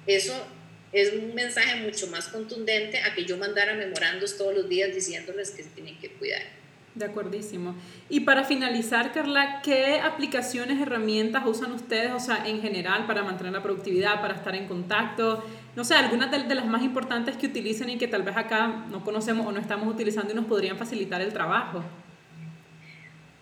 [0.06, 0.46] eso
[0.92, 5.50] es un mensaje mucho más contundente a que yo mandara memorandos todos los días diciéndoles
[5.50, 6.57] que tienen que cuidar.
[6.98, 7.76] De acuerdísimo.
[8.08, 13.52] Y para finalizar, Carla, ¿qué aplicaciones, herramientas usan ustedes, o sea, en general, para mantener
[13.52, 15.44] la productividad, para estar en contacto?
[15.76, 19.04] No sé, algunas de, las más importantes que utilicen y que tal vez acá no
[19.04, 21.84] conocemos o no estamos utilizando y nos podrían facilitar el trabajo.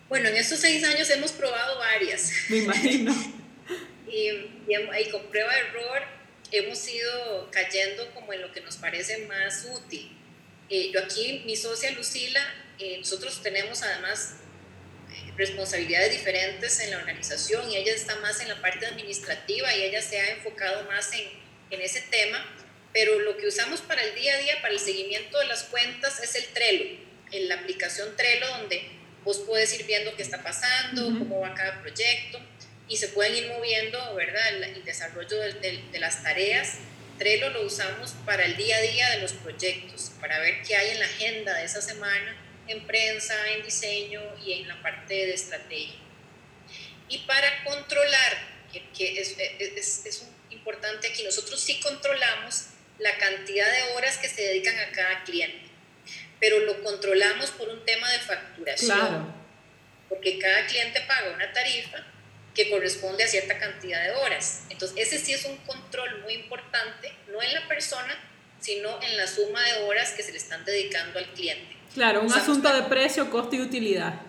[0.07, 2.31] Bueno, en estos seis años hemos probado varias.
[2.49, 3.11] Me imagino.
[4.07, 4.29] y,
[4.67, 6.03] y, con prueba de error
[6.51, 10.11] hemos ido cayendo como en lo que nos parece más útil.
[10.69, 12.41] Eh, yo aquí, mi socia Lucila,
[12.79, 14.35] eh, nosotros tenemos además
[15.11, 19.83] eh, responsabilidades diferentes en la organización y ella está más en la parte administrativa y
[19.83, 21.27] ella se ha enfocado más en,
[21.71, 22.45] en ese tema,
[22.93, 26.21] pero lo que usamos para el día a día, para el seguimiento de las cuentas,
[26.21, 26.99] es el Trello,
[27.31, 28.83] en la aplicación Trello donde
[29.23, 32.39] vos puedes ir viendo qué está pasando, cómo va cada proyecto
[32.87, 36.75] y se pueden ir moviendo, ¿verdad?, el, desarrollo de, de, de las tareas.
[37.17, 40.91] Trello lo usamos para el día a día de los proyectos, para ver qué hay
[40.91, 42.37] en la agenda de esa semana
[42.67, 45.95] en prensa, en diseño y en la parte de estrategia.
[47.09, 48.37] Y para controlar,
[48.93, 52.67] que, es, es, es, importante aquí, nosotros sí controlamos
[52.99, 55.69] la cantidad de horas que se dedican a cada cliente,
[56.39, 59.33] pero lo controlamos por un tema de facturación,
[60.09, 62.05] porque cada cliente paga una tarifa
[62.53, 64.63] que corresponde a cierta cantidad de horas.
[64.69, 68.17] Entonces, ese sí es un control muy importante, no en la persona,
[68.59, 71.75] sino en la suma de horas que se le están dedicando al cliente.
[71.93, 74.21] Claro, un asunto de precio, costo y utilidad.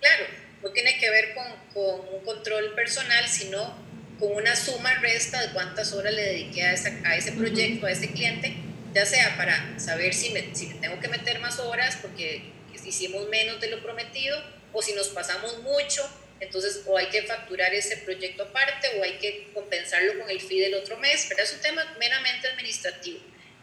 [0.00, 0.26] Claro,
[0.62, 3.74] no tiene que ver con, con un control personal, sino
[4.18, 6.74] con una suma resta de cuántas horas le dediqué a,
[7.04, 8.56] a ese proyecto, a ese cliente,
[8.94, 12.52] ya sea para saber si, me, si tengo que meter más horas porque
[12.84, 14.42] hicimos menos de lo prometido
[14.72, 16.08] o si nos pasamos mucho,
[16.40, 20.60] entonces o hay que facturar ese proyecto aparte o hay que compensarlo con el fee
[20.60, 23.18] del otro mes, pero es un tema meramente administrativo.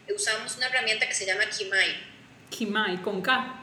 [0.10, 1.96] Usamos una herramienta que se llama Kimai.
[2.50, 3.60] Kimai, con K.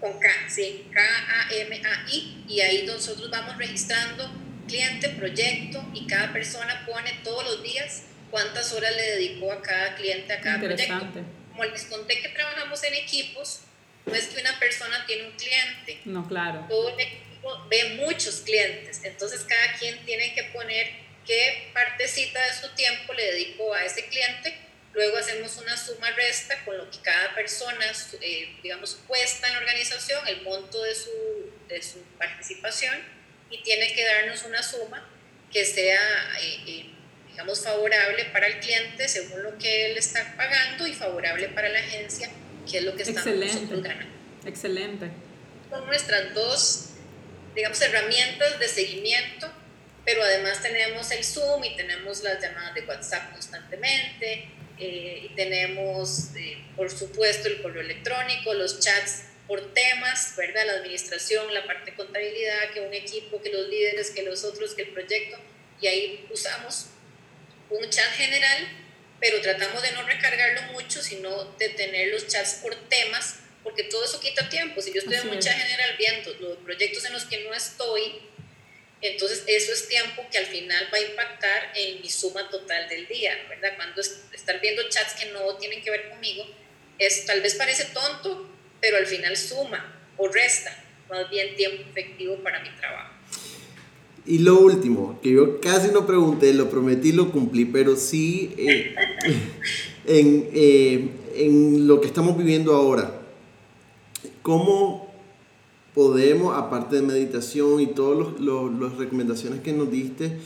[0.00, 4.30] Con K, sí, K-A-M-A-I, y ahí nosotros vamos registrando
[4.66, 9.96] cliente, proyecto, y cada persona pone todos los días cuántas horas le dedicó a cada
[9.96, 11.24] cliente, a cada proyecto.
[11.50, 13.60] Como les conté que trabajamos en equipos,
[14.06, 16.00] no es que una persona tiene un cliente.
[16.04, 16.66] No, claro.
[16.68, 20.90] Todo el equipo ve muchos clientes, entonces cada quien tiene que poner
[21.26, 24.67] qué partecita de su tiempo le dedicó a ese cliente.
[24.94, 27.84] Luego hacemos una suma resta con lo que cada persona,
[28.20, 31.10] eh, digamos, cuesta en la organización, el monto de su,
[31.68, 32.96] de su participación,
[33.50, 35.08] y tiene que darnos una suma
[35.52, 36.00] que sea,
[36.40, 36.90] eh, eh,
[37.30, 41.78] digamos, favorable para el cliente según lo que él está pagando y favorable para la
[41.78, 42.30] agencia
[42.70, 44.14] que es lo que estamos nosotros ganando.
[44.46, 45.10] Excelente.
[45.70, 46.90] Son nuestras dos,
[47.54, 49.50] digamos, herramientas de seguimiento,
[50.04, 54.48] pero además tenemos el Zoom y tenemos las llamadas de WhatsApp constantemente,
[54.80, 60.66] eh, y tenemos, eh, por supuesto, el correo electrónico, los chats por temas, ¿verdad?
[60.66, 64.74] La administración, la parte de contabilidad, que un equipo, que los líderes, que los otros,
[64.74, 65.38] que el proyecto,
[65.80, 66.88] y ahí usamos
[67.70, 68.68] un chat general
[69.20, 74.04] pero tratamos de no recargarlo mucho, sino de tener los chats por temas, porque todo
[74.04, 74.80] eso quita tiempo.
[74.80, 78.20] Si yo estoy en mucha general viendo los proyectos en los que no estoy,
[79.00, 83.06] entonces eso es tiempo que al final va a impactar en mi suma total del
[83.06, 83.74] día, ¿verdad?
[83.76, 86.44] Cuando estar viendo chats que no tienen que ver conmigo,
[86.98, 88.48] es, tal vez parece tonto,
[88.80, 93.14] pero al final suma o resta más bien tiempo efectivo para mi trabajo.
[94.26, 98.94] Y lo último, que yo casi no pregunté, lo prometí, lo cumplí, pero sí eh,
[100.06, 103.22] en, eh, en, lo que estamos viviendo ahora,
[104.42, 105.07] ¿cómo
[105.98, 110.38] podemos, aparte de meditación y todas las recomendaciones que nos diste,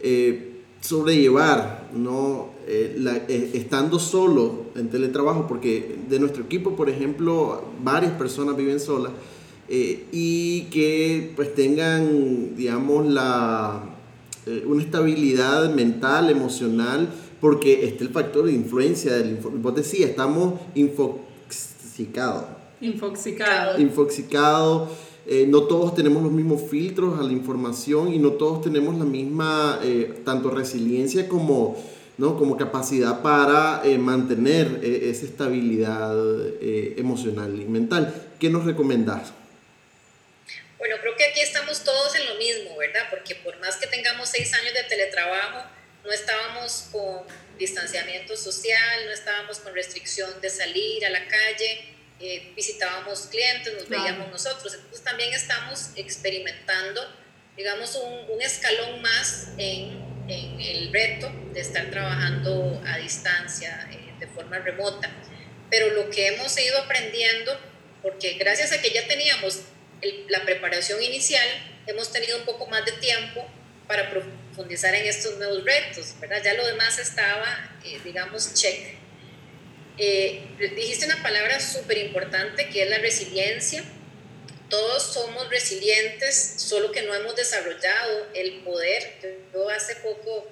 [0.00, 2.54] eh, sobrellevar, ¿no?
[2.66, 5.46] estando solo en teletrabajo?
[5.46, 9.12] Porque de nuestro equipo, por ejemplo, varias personas viven solas
[9.68, 13.84] eh, y que pues tengan, digamos, la,
[14.46, 17.10] eh, una estabilidad mental, emocional,
[17.42, 22.53] porque este el factor de influencia del vos decías, estamos infoxicados.
[22.84, 23.80] Infoxicados.
[23.80, 24.90] Infoxicados.
[25.26, 29.06] Eh, no todos tenemos los mismos filtros a la información y no todos tenemos la
[29.06, 29.80] misma,
[30.24, 31.82] tanto resiliencia como,
[32.18, 32.38] ¿no?
[32.38, 36.14] como capacidad para mantener esa estabilidad
[36.60, 38.14] emocional y mental.
[38.38, 39.32] ¿Qué nos recomendás?
[40.84, 43.06] Bueno, creo que aquí estamos todos en lo mismo, ¿verdad?
[43.08, 45.66] Porque por más que tengamos seis años de teletrabajo,
[46.04, 47.22] no estábamos con
[47.58, 53.88] distanciamiento social, no estábamos con restricción de salir a la calle, eh, visitábamos clientes, nos
[53.88, 54.74] veíamos nosotros.
[54.74, 57.00] Entonces también estamos experimentando,
[57.56, 59.98] digamos, un, escalón más en,
[60.28, 65.10] en, el reto de estar trabajando a distancia, eh, de forma remota.
[65.70, 67.58] Pero lo que hemos ido aprendiendo,
[68.02, 69.60] porque gracias a que ya teníamos
[70.28, 71.46] la preparación inicial,
[71.86, 73.46] hemos tenido un poco más de tiempo
[73.86, 76.42] para profundizar en estos nuevos retos, ¿verdad?
[76.42, 78.98] Ya lo demás estaba, eh, digamos, check.
[79.96, 83.84] Eh, dijiste una palabra súper importante que es la resiliencia.
[84.68, 89.46] Todos somos resilientes, solo que no hemos desarrollado el poder.
[89.52, 90.48] Yo hace poco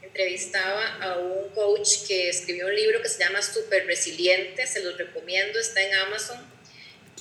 [0.00, 4.96] entrevistaba a un coach que escribió un libro que se llama Super Resiliente, se los
[4.96, 6.38] recomiendo, está en Amazon,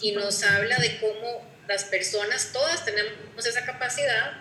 [0.01, 4.33] y nos habla de cómo las personas, todas tenemos esa capacidad,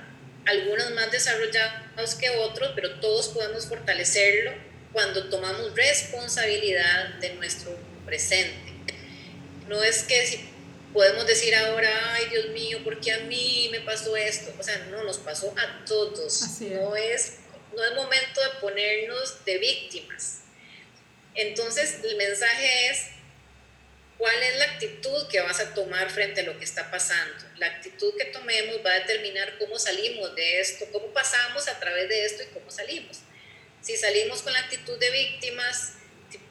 [0.46, 4.52] algunos más desarrollados que otros, pero todos podemos fortalecerlo
[4.94, 7.76] cuando tomamos responsabilidad de nuestro
[8.06, 8.72] presente.
[9.68, 10.48] No es que si
[10.92, 14.54] podemos decir ahora, ay Dios mío, ¿por qué a mí me pasó esto?
[14.58, 16.60] O sea, no, nos pasó a todos.
[16.60, 17.38] No es,
[17.76, 20.42] no es momento de ponernos de víctimas.
[21.34, 23.08] Entonces, el mensaje es,
[24.16, 27.34] ¿Cuál es la actitud que vas a tomar frente a lo que está pasando?
[27.58, 32.08] La actitud que tomemos va a determinar cómo salimos de esto, cómo pasamos a través
[32.08, 33.18] de esto y cómo salimos.
[33.84, 35.92] Si salimos con la actitud de víctimas,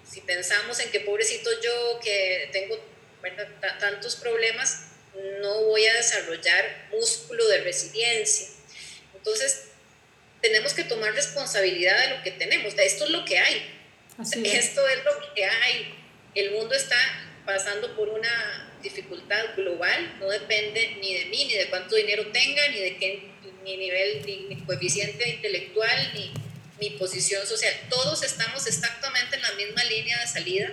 [0.08, 2.80] si, pensamos en que pobrecito yo, que tengo
[3.80, 4.92] tantos problemas,
[5.42, 8.48] no voy a desarrollar músculo de resiliencia.
[9.16, 9.70] Entonces,
[10.42, 12.76] tenemos que tomar responsabilidad de lo que tenemos.
[12.78, 13.82] Esto es lo que hay.
[14.22, 15.96] Esto es lo que hay.
[16.36, 16.98] El mundo está
[17.46, 22.68] pasando por una dificultad global, no depende ni de mí, ni de cuánto dinero tenga,
[22.70, 23.24] ni de qué
[23.64, 26.32] ni nivel, ni, coeficiente intelectual, ni
[26.80, 27.74] mi posición social.
[27.90, 30.72] Todos estamos exactamente en la misma línea de salida.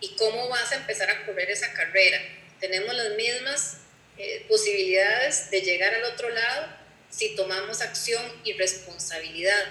[0.00, 2.20] ¿Y cómo vas a empezar a correr esa carrera?
[2.60, 3.78] Tenemos las mismas
[4.18, 6.68] eh, posibilidades de llegar al otro lado
[7.10, 9.64] si tomamos acción y responsabilidad.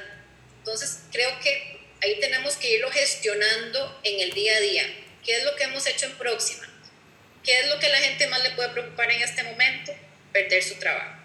[0.60, 4.84] Entonces, creo que ahí tenemos que irlo gestionando en el día a día.
[5.24, 6.68] ¿Qué es lo que hemos hecho en Próxima?
[7.44, 9.94] ¿Qué es lo que a la gente más le puede preocupar en este momento?
[10.34, 11.22] Perder su trabajo.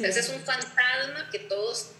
[0.00, 1.92] Ese es un fantasma que todos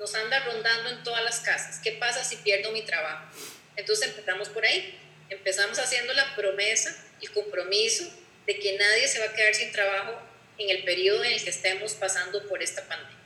[0.00, 1.78] nos anda rondando en todas las casas.
[1.84, 3.26] ¿Qué pasa si pierdo mi trabajo?
[3.76, 4.98] Entonces empezamos por ahí.
[5.28, 8.10] Empezamos haciendo la promesa y compromiso
[8.46, 10.18] de que nadie se va a quedar sin trabajo
[10.58, 13.16] en el periodo en el que estemos pasando por esta pandemia.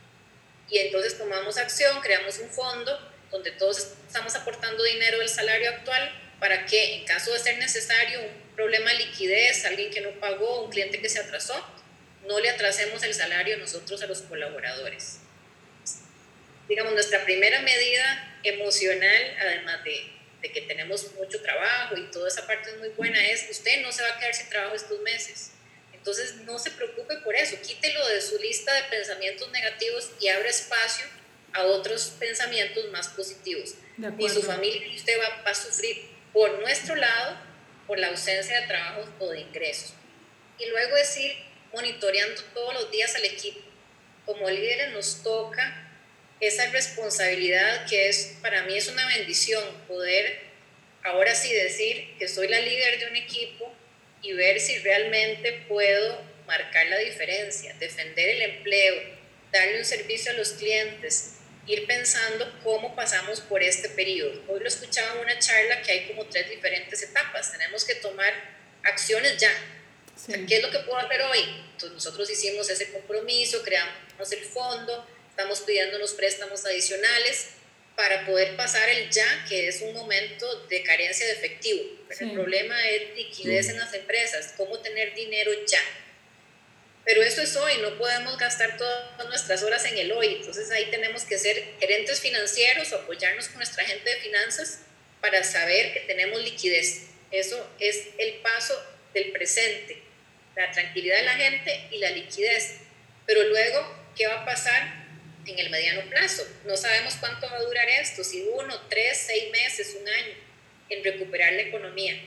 [0.69, 6.13] Y entonces tomamos acción, creamos un fondo donde todos estamos aportando dinero del salario actual
[6.41, 10.65] para que en caso de ser necesario un problema de liquidez, alguien que no pagó,
[10.65, 11.55] un cliente que se atrasó,
[12.27, 15.21] no le atrasemos el salario nosotros a los colaboradores.
[16.69, 20.11] Digamos, nuestra primera medida emocional, además de,
[20.43, 23.93] de que tenemos mucho trabajo y toda esa parte es muy buena, es usted no
[23.93, 25.53] se va a quedar sin trabajo estos meses.
[25.93, 30.49] Entonces, no se preocupe por eso, quítelo de su lista de pensamientos negativos y abra
[30.49, 31.07] espacio
[31.55, 33.75] a otros pensamientos más positivos.
[33.97, 37.39] Ni su familia ni usted va, va, a sufrir por nuestro lado
[37.87, 39.95] por la ausencia de trabajo o de ingresos.
[40.59, 41.33] Y luego decir,
[41.73, 43.61] monitoreando todos los días al equipo.
[44.27, 45.84] Como líderes nos toca
[46.47, 50.45] esa responsabilidad que es, para mí es una bendición poder
[51.05, 53.73] ahora sí decir que soy la líder de un equipo
[54.23, 58.95] y ver si realmente puedo marcar la diferencia, defender el empleo,
[59.53, 61.37] darle un servicio a los clientes,
[61.67, 64.43] ir pensando cómo pasamos por este periodo.
[64.49, 67.53] Hoy lo escuchaba en una charla que hay como tres diferentes etapas.
[67.53, 68.33] Tenemos que tomar
[68.83, 69.53] acciones ya.
[70.27, 71.41] ¿Qué es lo que puedo hacer hoy?
[71.73, 75.07] Entonces nosotros hicimos ese compromiso, creamos el fondo,
[75.37, 77.49] estamos pidiendo los préstamos adicionales
[77.97, 81.83] para poder pasar el ya, que es un momento de carencia de efectivo.
[82.21, 85.83] El problema es liquidez en las empresas, cómo tener dinero ya.
[87.05, 90.37] Pero eso es hoy, no podemos gastar todas nuestras horas en el hoy.
[90.37, 94.83] Entonces ahí tenemos que ser gerentes financieros o apoyarnos con nuestra gente de finanzas
[95.21, 97.07] para saber que tenemos liquidez.
[97.33, 98.81] Eso es el paso
[99.13, 100.01] del presente,
[100.55, 102.77] la tranquilidad de la gente y la liquidez.
[103.27, 105.04] Pero luego, ¿qué va a pasar
[105.47, 106.47] en el mediano plazo?
[106.65, 110.35] No sabemos cuánto va a durar esto, si uno, tres, seis meses, un año,
[110.91, 112.21] en recuperar la economía.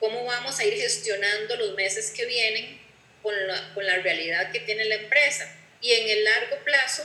[0.00, 2.84] ¿Cómo vamos a ir gestionando los meses que vienen
[3.24, 5.50] con la, realidad que tiene la empresa.
[5.80, 7.04] Y en el largo plazo,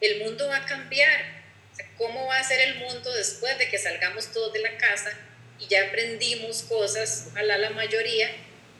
[0.00, 1.44] el mundo va a cambiar.
[1.96, 5.16] ¿Cómo va a ser el mundo después de que salgamos todos de la casa
[5.60, 8.28] y ya aprendimos cosas, ojalá la mayoría?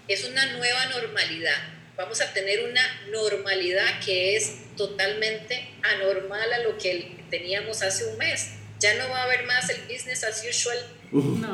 [0.08, 1.56] Es una nueva normalidad.
[1.96, 8.18] Vamos a tener una normalidad que es totalmente anormal a lo que teníamos hace un
[8.18, 8.50] mes.
[8.80, 10.78] Ya no va a haber más el business as usual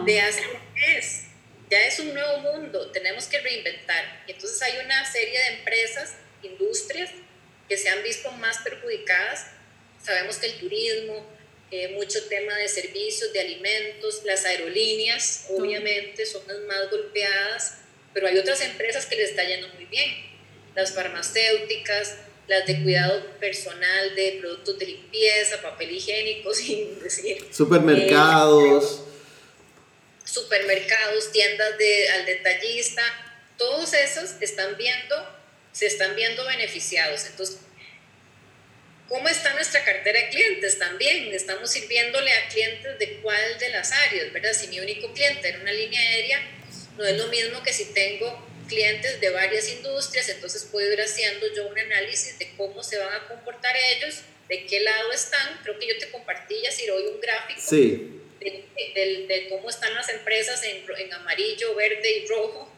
[0.06, 1.30] de hace un mes
[1.70, 4.24] ya es un nuevo mundo, tenemos que reinventar.
[4.26, 7.10] Y entonces hay una serie de empresas, industrias,
[7.68, 9.46] que se han visto más perjudicadas.
[10.02, 11.24] Sabemos que el turismo,
[11.70, 17.78] eh, mucho tema de servicios, de alimentos, las aerolíneas, obviamente, son las más golpeadas,
[18.12, 20.29] pero hay otras empresas que les está yendo muy bien.
[20.74, 22.16] Las farmacéuticas,
[22.50, 27.46] las de cuidado personal, de productos de limpieza, papel higiénico, sin decir.
[27.52, 29.02] Supermercados.
[29.06, 29.10] Eh,
[30.24, 33.02] supermercados, tiendas de, al detallista,
[33.56, 35.16] todos esos están viendo,
[35.72, 37.26] se están viendo beneficiados.
[37.26, 37.58] Entonces,
[39.08, 40.78] ¿cómo está nuestra cartera de clientes?
[40.78, 44.52] También estamos sirviéndole a clientes de cuál de las áreas, ¿verdad?
[44.52, 46.40] Si mi único cliente era una línea aérea,
[46.96, 51.46] no es lo mismo que si tengo clientes de varias industrias, entonces puedo ir haciendo
[51.54, 55.60] yo un análisis de cómo se van a comportar ellos, de qué lado están.
[55.62, 57.60] Creo que yo te compartí, ya si hoy un gráfico.
[57.60, 62.72] Sí de, de, cómo están las empresas en, en, amarillo, verde y rojo,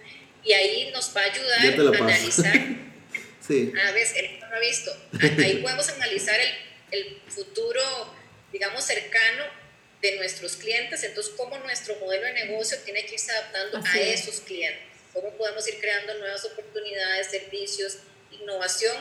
[0.44, 2.54] y ahí nos va a ayudar a analizar.
[3.46, 3.72] sí.
[3.80, 4.96] A ver, él no lo ha visto.
[5.38, 7.80] Ahí podemos analizar el, el futuro,
[8.52, 9.44] digamos, cercano
[10.00, 14.40] de nuestros clientes, entonces cómo nuestro modelo de negocio tiene que irse adaptando a esos
[14.40, 17.98] clientes, cómo podemos ir creando nuevas oportunidades, servicios,
[18.30, 18.96] innovación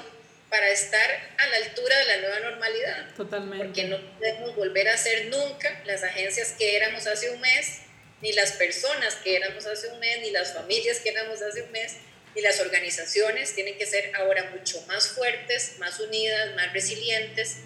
[0.49, 3.15] para estar a la altura de la nueva normalidad.
[3.15, 3.65] Totalmente.
[3.65, 7.83] Porque no podemos volver a ser nunca las agencias que éramos hace un mes,
[8.21, 11.71] ni las personas que éramos hace un mes, ni las familias que éramos hace un
[11.71, 11.95] mes,
[12.35, 13.55] ni las organizaciones.
[13.55, 17.57] Tienen que ser ahora mucho más fuertes, más unidas, más resilientes,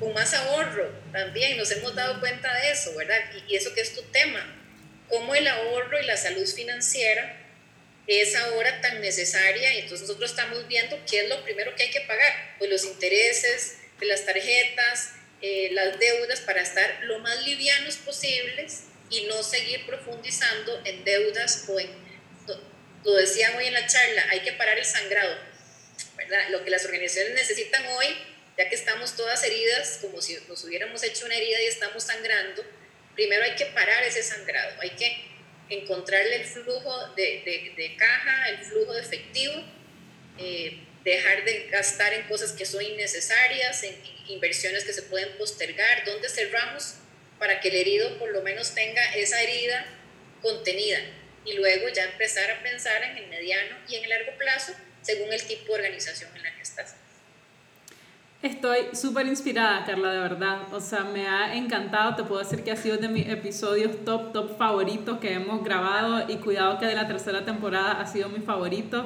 [0.00, 3.18] con más ahorro también, nos hemos dado cuenta de eso, ¿verdad?
[3.34, 4.61] Y, y eso que es tu tema,
[5.12, 7.38] cómo el ahorro y la salud financiera
[8.06, 11.90] es ahora tan necesaria y entonces nosotros estamos viendo qué es lo primero que hay
[11.90, 15.10] que pagar, pues los intereses de las tarjetas,
[15.42, 21.66] eh, las deudas para estar lo más livianos posibles y no seguir profundizando en deudas
[21.68, 21.90] o en,
[23.04, 25.36] lo decían hoy en la charla, hay que parar el sangrado,
[26.16, 26.48] ¿verdad?
[26.48, 28.06] Lo que las organizaciones necesitan hoy,
[28.56, 32.64] ya que estamos todas heridas, como si nos hubiéramos hecho una herida y estamos sangrando,
[33.14, 35.32] primero hay que parar ese sangrado, hay que
[35.68, 39.54] encontrarle el flujo de, de, caja, el flujo de efectivo,
[40.38, 43.96] eh, dejar de gastar en cosas que son innecesarias, en,
[44.28, 46.96] inversiones que se pueden postergar, dónde cerramos
[47.38, 49.84] para que el herido por lo menos tenga esa herida
[50.40, 50.98] contenida
[51.44, 55.32] y luego ya empezar a pensar en el mediano y en el largo plazo según
[55.32, 56.94] el tipo de organización en la que estás.
[58.42, 60.62] Estoy súper inspirada, Carla, de verdad.
[60.72, 62.16] O sea, me ha encantado.
[62.16, 66.28] Te puedo decir que ha sido de mis episodios top, top favoritos que hemos grabado.
[66.28, 69.04] Y cuidado que de la tercera temporada ha sido mi favorito.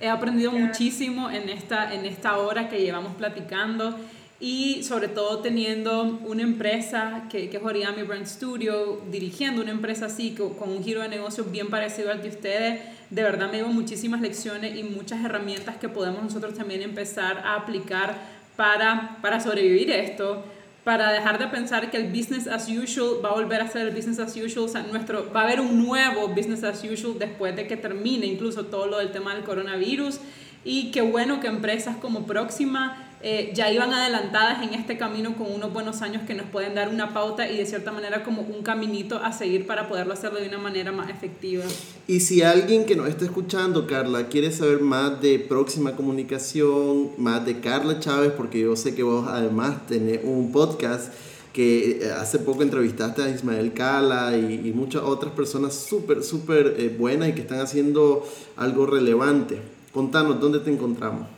[0.00, 3.94] He aprendido muchísimo en esta, en esta hora que llevamos platicando.
[4.40, 10.06] Y sobre todo teniendo una empresa que, que es Origami Brand Studio, dirigiendo una empresa
[10.06, 12.80] así, con un giro de negocio bien parecido al de ustedes.
[13.10, 17.56] De verdad me llevo muchísimas lecciones y muchas herramientas que podemos nosotros también empezar a
[17.56, 20.42] aplicar para, para sobrevivir esto,
[20.82, 23.94] para dejar de pensar que el business as usual va a volver a ser el
[23.94, 27.54] business as usual, o sea, nuestro, va a haber un nuevo business as usual después
[27.54, 30.18] de que termine incluso todo lo del tema del coronavirus.
[30.64, 35.52] Y qué bueno que empresas como Próxima eh, ya iban adelantadas en este camino con
[35.52, 38.62] unos buenos años que nos pueden dar una pauta y de cierta manera como un
[38.62, 41.64] caminito a seguir para poderlo hacerlo de una manera más efectiva.
[42.06, 47.44] Y si alguien que nos está escuchando, Carla, quiere saber más de próxima comunicación, más
[47.44, 51.12] de Carla Chávez, porque yo sé que vos además tenés un podcast
[51.52, 56.94] que eh, hace poco entrevistaste a Ismael Cala y, muchas otras personas súper, súper eh,
[56.96, 58.24] buenas y que están haciendo
[58.56, 59.58] algo relevante.
[59.92, 61.37] Contanos, ¿dónde te encontramos?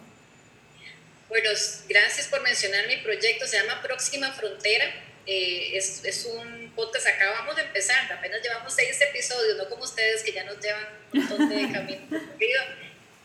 [1.30, 1.48] Bueno,
[1.88, 3.46] gracias por mencionar mi proyecto.
[3.46, 4.84] Se llama Próxima Frontera.
[5.26, 10.24] Eh, es, es, un podcast, acabamos de empezar, apenas llevamos seis episodios, no como ustedes
[10.24, 12.20] que ya nos llevan un montón de camino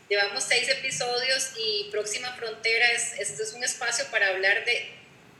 [0.08, 4.88] Llevamos seis episodios y Próxima Frontera es, este es un espacio para hablar de,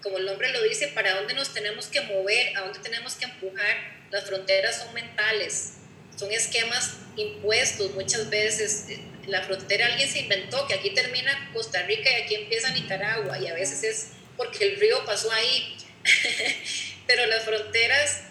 [0.02, 3.26] como el nombre lo dice, para dónde nos tenemos que mover, a dónde tenemos que
[3.26, 3.76] empujar.
[4.10, 5.74] Las fronteras son mentales,
[6.16, 8.86] son esquemas impuestos muchas veces
[9.26, 13.46] la frontera alguien se inventó, que aquí termina Costa Rica y aquí empieza Nicaragua, y
[13.48, 15.76] a veces es porque el río pasó ahí.
[17.06, 18.22] Pero las fronteras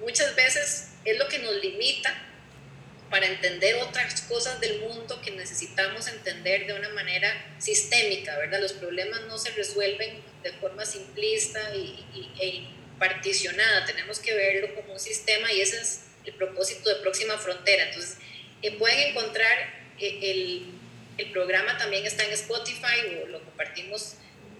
[0.00, 2.24] muchas veces es lo que nos limita
[3.10, 8.60] para entender otras cosas del mundo que necesitamos entender de una manera sistémica, ¿verdad?
[8.60, 12.04] Los problemas no se resuelven de forma simplista y,
[12.38, 12.68] e
[12.98, 17.84] particionada, tenemos que verlo como un sistema y ese es el propósito de Próxima Frontera.
[17.88, 18.18] Entonces,
[18.62, 19.56] eh, pueden encontrar
[19.98, 20.66] eh, el,
[21.16, 24.14] el, programa también está en Spotify o lo compartimos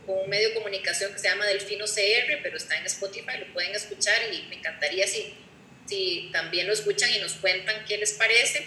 [0.07, 3.53] con un medio de comunicación que se llama Delfino CR, pero está en Spotify, lo
[3.53, 5.35] pueden escuchar y me encantaría si,
[5.87, 8.67] si también lo escuchan y nos cuentan qué les parece.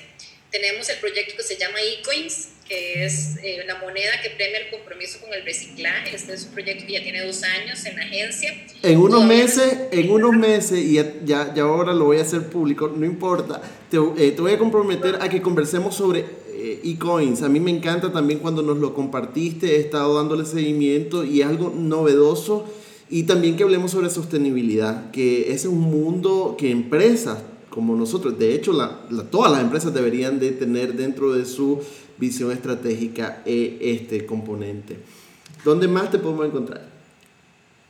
[0.51, 4.69] Tenemos el proyecto que se llama eCoins, que es eh, la moneda que premia el
[4.69, 6.15] compromiso con el reciclaje.
[6.15, 8.53] Este es un proyecto que ya tiene dos años en la agencia.
[8.81, 12.87] En unos meses, en unos meses, y ya, ya, ahora lo voy a hacer público,
[12.95, 17.41] no importa, te, eh, te voy a comprometer a que conversemos sobre eh, eCoins.
[17.41, 21.47] A mí me encanta también cuando nos lo compartiste, he estado dándole seguimiento y es
[21.47, 22.73] algo novedoso.
[23.09, 27.39] Y también que hablemos sobre sostenibilidad, que ese es un mundo que empresas
[27.71, 28.99] como nosotros, de hecho la,
[29.31, 31.79] todas las empresas deberían de tener dentro de su
[32.21, 35.01] visión estratégica e este componente.
[35.65, 36.85] ¿Dónde más te podemos encontrar?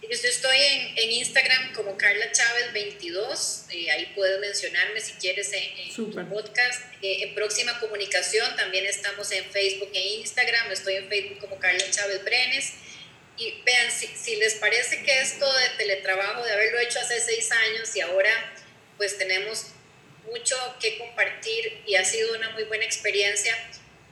[0.02, 5.52] Yo estoy en, en Instagram como Carla Chávez 22, eh, ahí puedes mencionarme si quieres
[5.54, 6.82] en, tu podcast.
[7.02, 11.84] Eh, en Próxima Comunicación también estamos en Facebook e Instagram, estoy en Facebook como Carla
[11.92, 12.74] Chávez Brenes.
[13.38, 17.50] Y vean, si, si les parece que esto de teletrabajo, de haberlo hecho hace seis
[17.52, 18.32] años y ahora
[18.98, 19.68] pues tenemos
[20.30, 23.56] mucho que compartir y ha sido una muy buena experiencia,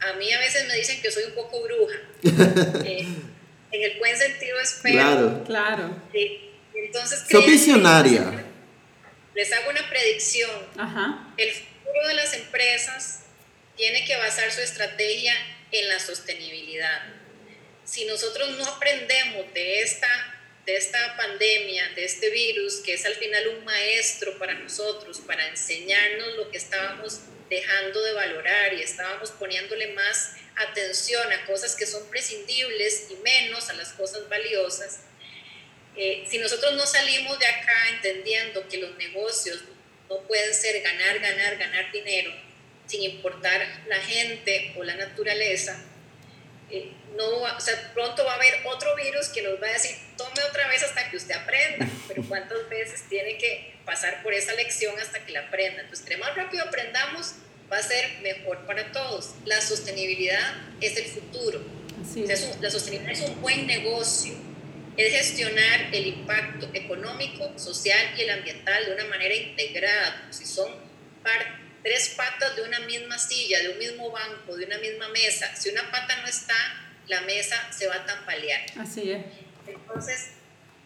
[0.01, 1.99] a mí a veces me dicen que soy un poco bruja.
[2.85, 3.05] Eh,
[3.71, 4.95] en el buen sentido espero.
[4.95, 6.03] Claro, claro.
[6.73, 8.45] entonces, Soy visionaria.
[9.35, 10.49] Les hago una predicción.
[11.37, 13.21] El futuro de las empresas
[13.77, 15.33] tiene que basar su estrategia
[15.71, 17.01] en la sostenibilidad.
[17.85, 20.07] Si nosotros no aprendemos de esta,
[20.69, 25.47] de esta pandemia, de este virus, que es al final un maestro para nosotros, para
[25.47, 31.87] enseñarnos lo que estábamos dejando de valorar y estábamos poniéndole más atención a cosas que
[31.87, 35.01] son prescindibles y menos a las cosas valiosas,
[36.01, 39.65] Eh, si nosotros no salimos de acá entendiendo que los negocios
[40.07, 42.31] no pueden ser ganar, ganar, ganar dinero,
[42.85, 45.73] sin importar la gente o la naturaleza,
[46.71, 49.95] eh, no, o sea, pronto va a haber otro virus que nos va a decir,
[50.17, 54.53] tome otra vez hasta que usted aprenda, pero cuántas veces tiene que pasar por esa
[54.53, 55.81] lección hasta que la aprenda.
[55.81, 57.35] Entonces, entre más rápido aprendamos,
[57.71, 59.35] va a ser mejor para todos.
[59.45, 61.61] La sostenibilidad es el futuro.
[62.61, 64.33] la sostenibilidad es un buen negocio.
[64.97, 70.27] Es gestionar el impacto económico, social y el ambiental de una manera integrada.
[70.29, 70.69] Si son
[71.83, 75.69] tres patas de una misma silla, de un mismo banco, de una misma mesa, si
[75.69, 76.55] una pata no está,
[77.07, 78.65] la mesa se va a tambalear.
[78.77, 79.25] Así es.
[79.67, 80.29] Entonces,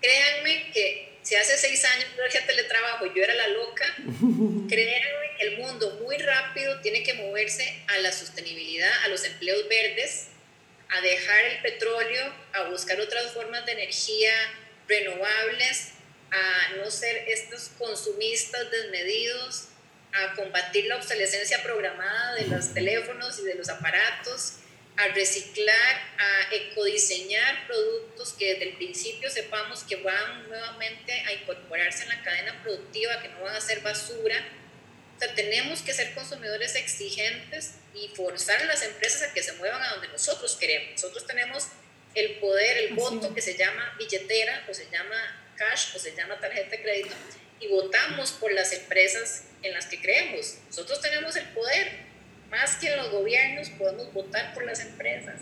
[0.02, 3.86] créanme que si hace seis años yo hacía teletrabajo yo era la loca,
[4.68, 9.68] créanme que el mundo muy rápido tiene que moverse a la sostenibilidad, a los empleos
[9.68, 10.28] verdes,
[10.90, 14.32] a dejar el petróleo, a buscar otras formas de energía
[14.88, 15.94] renovables,
[16.32, 19.70] a no ser estos consumistas desmedidos,
[20.14, 24.54] a combatir la obsolescencia programada de los teléfonos y de los aparatos,
[24.96, 32.04] a reciclar, a ecodiseñar productos que desde el principio sepamos que van nuevamente a incorporarse
[32.04, 34.36] en la cadena productiva, que no van a ser basura.
[35.16, 39.54] O sea, tenemos que ser consumidores exigentes y forzar a las empresas a que se
[39.54, 40.92] muevan a donde nosotros queremos.
[40.92, 41.68] Nosotros tenemos
[42.14, 46.40] el poder, el voto que se llama billetera o se llama cash o se llama
[46.40, 47.16] tarjeta de crédito
[47.64, 50.58] y votamos por las empresas en las que creemos.
[50.68, 52.14] Nosotros tenemos el poder
[52.52, 55.42] más que los gobiernos, podemos votar por las empresas.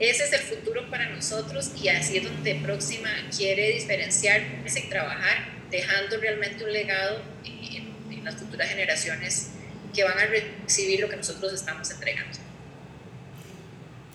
[0.00, 5.48] Ese es el futuro para nosotros y así es donde Próxima quiere diferenciarse y trabajar,
[5.70, 7.84] dejando realmente un legado en,
[8.24, 9.50] las futuras generaciones
[9.94, 12.38] que van a recibir lo que nosotros estamos entregando.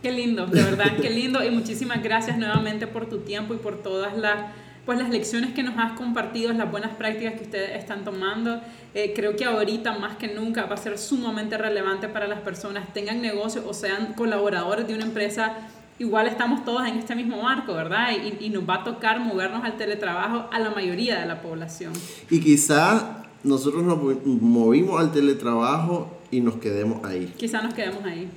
[0.02, 3.84] Qué lindo, de verdad, qué lindo y muchísimas gracias nuevamente por tu tiempo y por
[3.84, 4.52] todas las
[4.90, 8.60] pues las lecciones que nos has compartido, las buenas prácticas que ustedes están tomando.
[8.96, 12.92] Eh, creo que ahorita más que nunca va a ser sumamente relevante para las personas,
[12.92, 15.58] tengan negocios o sean colaboradores de una empresa.
[16.00, 18.14] Igual estamos todos en este mismo marco, ¿verdad?
[18.14, 21.94] Y, y nos va a tocar movernos al teletrabajo a la mayoría de la población.
[22.32, 27.32] Y quizá nosotros nos movimos al teletrabajo y nos quedemos ahí.
[27.38, 28.28] Quizá nos quedemos ahí.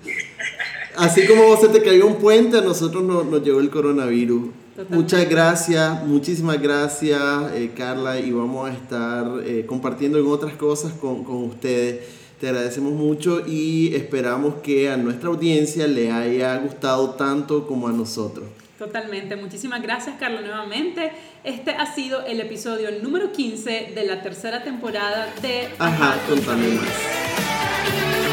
[0.98, 4.50] Así como vos se te cayó un puente, a nosotros nos, nos llegó el coronavirus
[4.88, 7.20] Muchas gracias, muchísimas gracias
[7.54, 12.06] eh, Carla y vamos a estar eh, compartiendo en otras cosas con, con, ustedes.
[12.40, 17.92] Te agradecemos mucho y esperamos que a nuestra audiencia le haya gustado tanto como a
[17.92, 18.46] nosotros.
[18.78, 21.12] Totalmente, muchísimas gracias Carla nuevamente.
[21.44, 28.31] Este ha sido el episodio número 15 de la tercera temporada de Ajá, contame más.